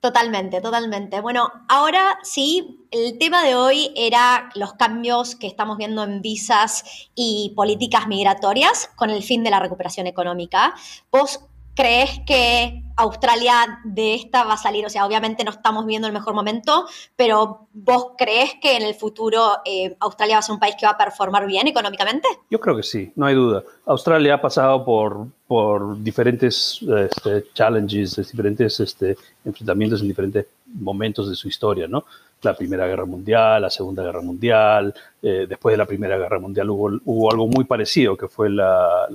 Totalmente, 0.00 0.62
totalmente. 0.62 1.20
Bueno, 1.20 1.52
ahora 1.68 2.18
sí, 2.22 2.86
el 2.90 3.18
tema 3.18 3.44
de 3.44 3.56
hoy 3.56 3.92
era 3.94 4.48
los 4.54 4.72
cambios 4.72 5.34
que 5.34 5.46
estamos 5.46 5.76
viendo 5.76 6.02
en 6.02 6.22
visas 6.22 7.10
y 7.14 7.52
políticas 7.54 8.08
migratorias 8.08 8.88
con 8.96 9.10
el 9.10 9.22
fin 9.22 9.44
de 9.44 9.50
la 9.50 9.60
recuperación 9.60 10.06
económica. 10.06 10.74
Vos 11.10 11.40
crees 11.74 12.20
que 12.26 12.82
Australia 12.96 13.80
de 13.84 14.14
esta 14.14 14.44
va 14.44 14.54
a 14.54 14.58
salir? 14.58 14.84
O 14.86 14.90
sea, 14.90 15.06
obviamente 15.06 15.44
no 15.44 15.50
estamos 15.50 15.86
viendo 15.86 16.06
el 16.06 16.12
mejor 16.12 16.34
momento, 16.34 16.86
pero 17.16 17.68
¿vos 17.72 18.12
crees 18.18 18.54
que 18.60 18.76
en 18.76 18.82
el 18.82 18.94
futuro 18.94 19.58
eh, 19.64 19.96
Australia 20.00 20.36
va 20.36 20.38
a 20.40 20.42
ser 20.42 20.54
un 20.54 20.60
país 20.60 20.76
que 20.78 20.86
va 20.86 20.92
a 20.92 20.98
performar 20.98 21.46
bien 21.46 21.66
económicamente? 21.66 22.28
Yo 22.50 22.60
creo 22.60 22.76
que 22.76 22.82
sí, 22.82 23.12
no 23.16 23.26
hay 23.26 23.34
duda. 23.34 23.62
Australia 23.86 24.34
ha 24.34 24.40
pasado 24.40 24.84
por, 24.84 25.26
por 25.46 25.98
diferentes 26.02 26.80
este, 26.82 27.44
challenges, 27.54 28.16
diferentes 28.16 28.80
este, 28.80 29.16
enfrentamientos 29.44 30.02
en 30.02 30.08
diferentes 30.08 30.46
momentos 30.74 31.28
de 31.28 31.34
su 31.34 31.48
historia, 31.48 31.86
¿no? 31.86 32.04
La 32.42 32.56
Primera 32.56 32.86
Guerra 32.88 33.04
Mundial, 33.04 33.62
la 33.62 33.70
Segunda 33.70 34.02
Guerra 34.02 34.20
Mundial, 34.20 34.92
eh, 35.22 35.46
después 35.48 35.74
de 35.74 35.76
la 35.76 35.86
Primera 35.86 36.18
Guerra 36.18 36.40
Mundial 36.40 36.70
hubo, 36.70 37.30
algo 37.30 37.46
muy 37.46 37.64
parecido, 37.64 38.16
que 38.16 38.26
fue 38.26 38.50
la, 38.50 39.06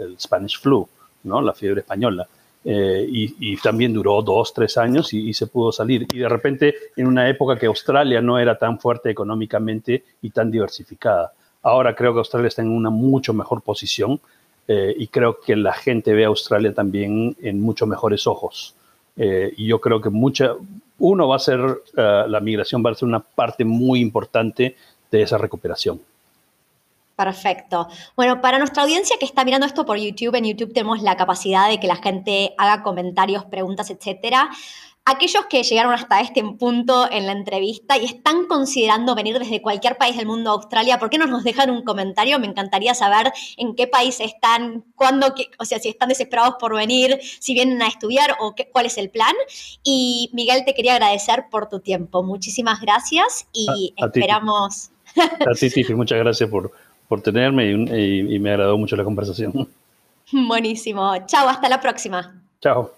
el 0.00 0.18
Spanish 0.18 0.60
Flu, 0.60 0.88
¿no? 1.26 1.42
La 1.42 1.52
fiebre 1.52 1.80
española. 1.80 2.26
Eh, 2.68 3.06
y, 3.08 3.56
también 3.58 3.92
duró 3.92 4.20
dos, 4.22 4.52
tres 4.52 4.76
años 4.76 5.12
y, 5.12 5.32
se 5.32 5.46
pudo 5.46 5.70
salir. 5.70 6.04
Y 6.12 6.18
de 6.18 6.28
repente, 6.28 6.74
en 6.96 7.06
una 7.06 7.28
época 7.28 7.56
que 7.56 7.66
Australia 7.66 8.20
no 8.20 8.40
era 8.40 8.58
tan 8.58 8.80
fuerte 8.80 9.08
económicamente 9.08 10.02
y 10.20 10.30
tan 10.30 10.50
diversificada. 10.50 11.32
Ahora 11.62 11.94
creo 11.94 12.12
que 12.12 12.18
Australia 12.18 12.48
está 12.48 12.62
en 12.62 12.70
una 12.70 12.90
mucho 12.90 13.32
mejor 13.32 13.62
posición 13.62 14.20
eh, 14.66 14.92
y 14.98 15.06
creo 15.06 15.38
que 15.38 15.54
la 15.54 15.74
gente 15.74 16.12
ve 16.12 16.24
a 16.24 16.28
Australia 16.28 16.74
también 16.74 17.36
en 17.40 17.60
mucho 17.60 17.86
mejores 17.86 18.26
ojos. 18.26 18.74
Eh, 19.16 19.54
y 19.56 19.66
yo 19.66 19.80
creo 19.80 20.00
que 20.00 20.10
mucha, 20.10 20.54
uno 20.98 21.28
va 21.28 21.36
a 21.36 21.38
ser, 21.38 21.60
la 21.94 22.40
migración 22.40 22.84
va 22.84 22.90
a 22.90 22.94
ser 22.96 23.06
una 23.06 23.20
parte 23.20 23.64
muy 23.64 24.00
importante 24.00 24.74
de 25.12 25.22
esa 25.22 25.38
recuperación. 25.38 26.00
Perfecto. 27.16 27.88
Bueno, 28.14 28.42
para 28.42 28.58
nuestra 28.58 28.82
audiencia 28.82 29.16
que 29.18 29.24
está 29.24 29.42
mirando 29.42 29.66
esto 29.66 29.86
por 29.86 29.96
YouTube, 29.96 30.34
en 30.34 30.44
YouTube 30.44 30.74
tenemos 30.74 31.02
la 31.02 31.16
capacidad 31.16 31.68
de 31.68 31.80
que 31.80 31.86
la 31.86 31.96
gente 31.96 32.54
haga 32.58 32.82
comentarios, 32.82 33.46
preguntas, 33.46 33.88
etcétera. 33.88 34.50
Aquellos 35.08 35.46
que 35.46 35.62
llegaron 35.62 35.94
hasta 35.94 36.20
este 36.20 36.42
punto 36.42 37.10
en 37.10 37.26
la 37.26 37.32
entrevista 37.32 37.96
y 37.96 38.04
están 38.04 38.46
considerando 38.46 39.14
venir 39.14 39.38
desde 39.38 39.62
cualquier 39.62 39.96
país 39.96 40.16
del 40.16 40.26
mundo 40.26 40.50
a 40.50 40.54
Australia, 40.54 40.98
¿por 40.98 41.08
qué 41.08 41.16
no 41.16 41.26
nos 41.26 41.44
dejan 41.44 41.70
un 41.70 41.84
comentario? 41.84 42.38
Me 42.38 42.48
encantaría 42.48 42.92
saber 42.92 43.32
en 43.56 43.76
qué 43.76 43.86
país 43.86 44.20
están, 44.20 44.84
cuándo, 44.96 45.32
o 45.58 45.64
sea, 45.64 45.78
si 45.78 45.88
están 45.88 46.08
desesperados 46.08 46.56
por 46.58 46.74
venir, 46.74 47.20
si 47.38 47.54
vienen 47.54 47.80
a 47.80 47.86
estudiar 47.86 48.36
o 48.40 48.54
qué, 48.54 48.68
cuál 48.70 48.86
es 48.86 48.98
el 48.98 49.08
plan. 49.08 49.34
Y 49.84 50.28
Miguel, 50.34 50.64
te 50.66 50.74
quería 50.74 50.94
agradecer 50.94 51.46
por 51.50 51.68
tu 51.68 51.80
tiempo. 51.80 52.22
Muchísimas 52.24 52.80
gracias 52.80 53.46
y 53.52 53.94
esperamos. 53.96 54.90
A 55.16 55.54
ti, 55.58 55.70
Tiffy, 55.70 55.94
muchas 55.94 56.18
gracias 56.18 56.50
por, 56.50 56.72
por 57.08 57.20
tenerme 57.20 57.70
y, 57.70 58.34
y 58.34 58.38
me 58.38 58.50
agradó 58.50 58.76
mucho 58.78 58.96
la 58.96 59.04
conversación. 59.04 59.52
Buenísimo. 60.32 61.14
Chao, 61.26 61.48
hasta 61.48 61.68
la 61.68 61.80
próxima. 61.80 62.42
Chao. 62.60 62.92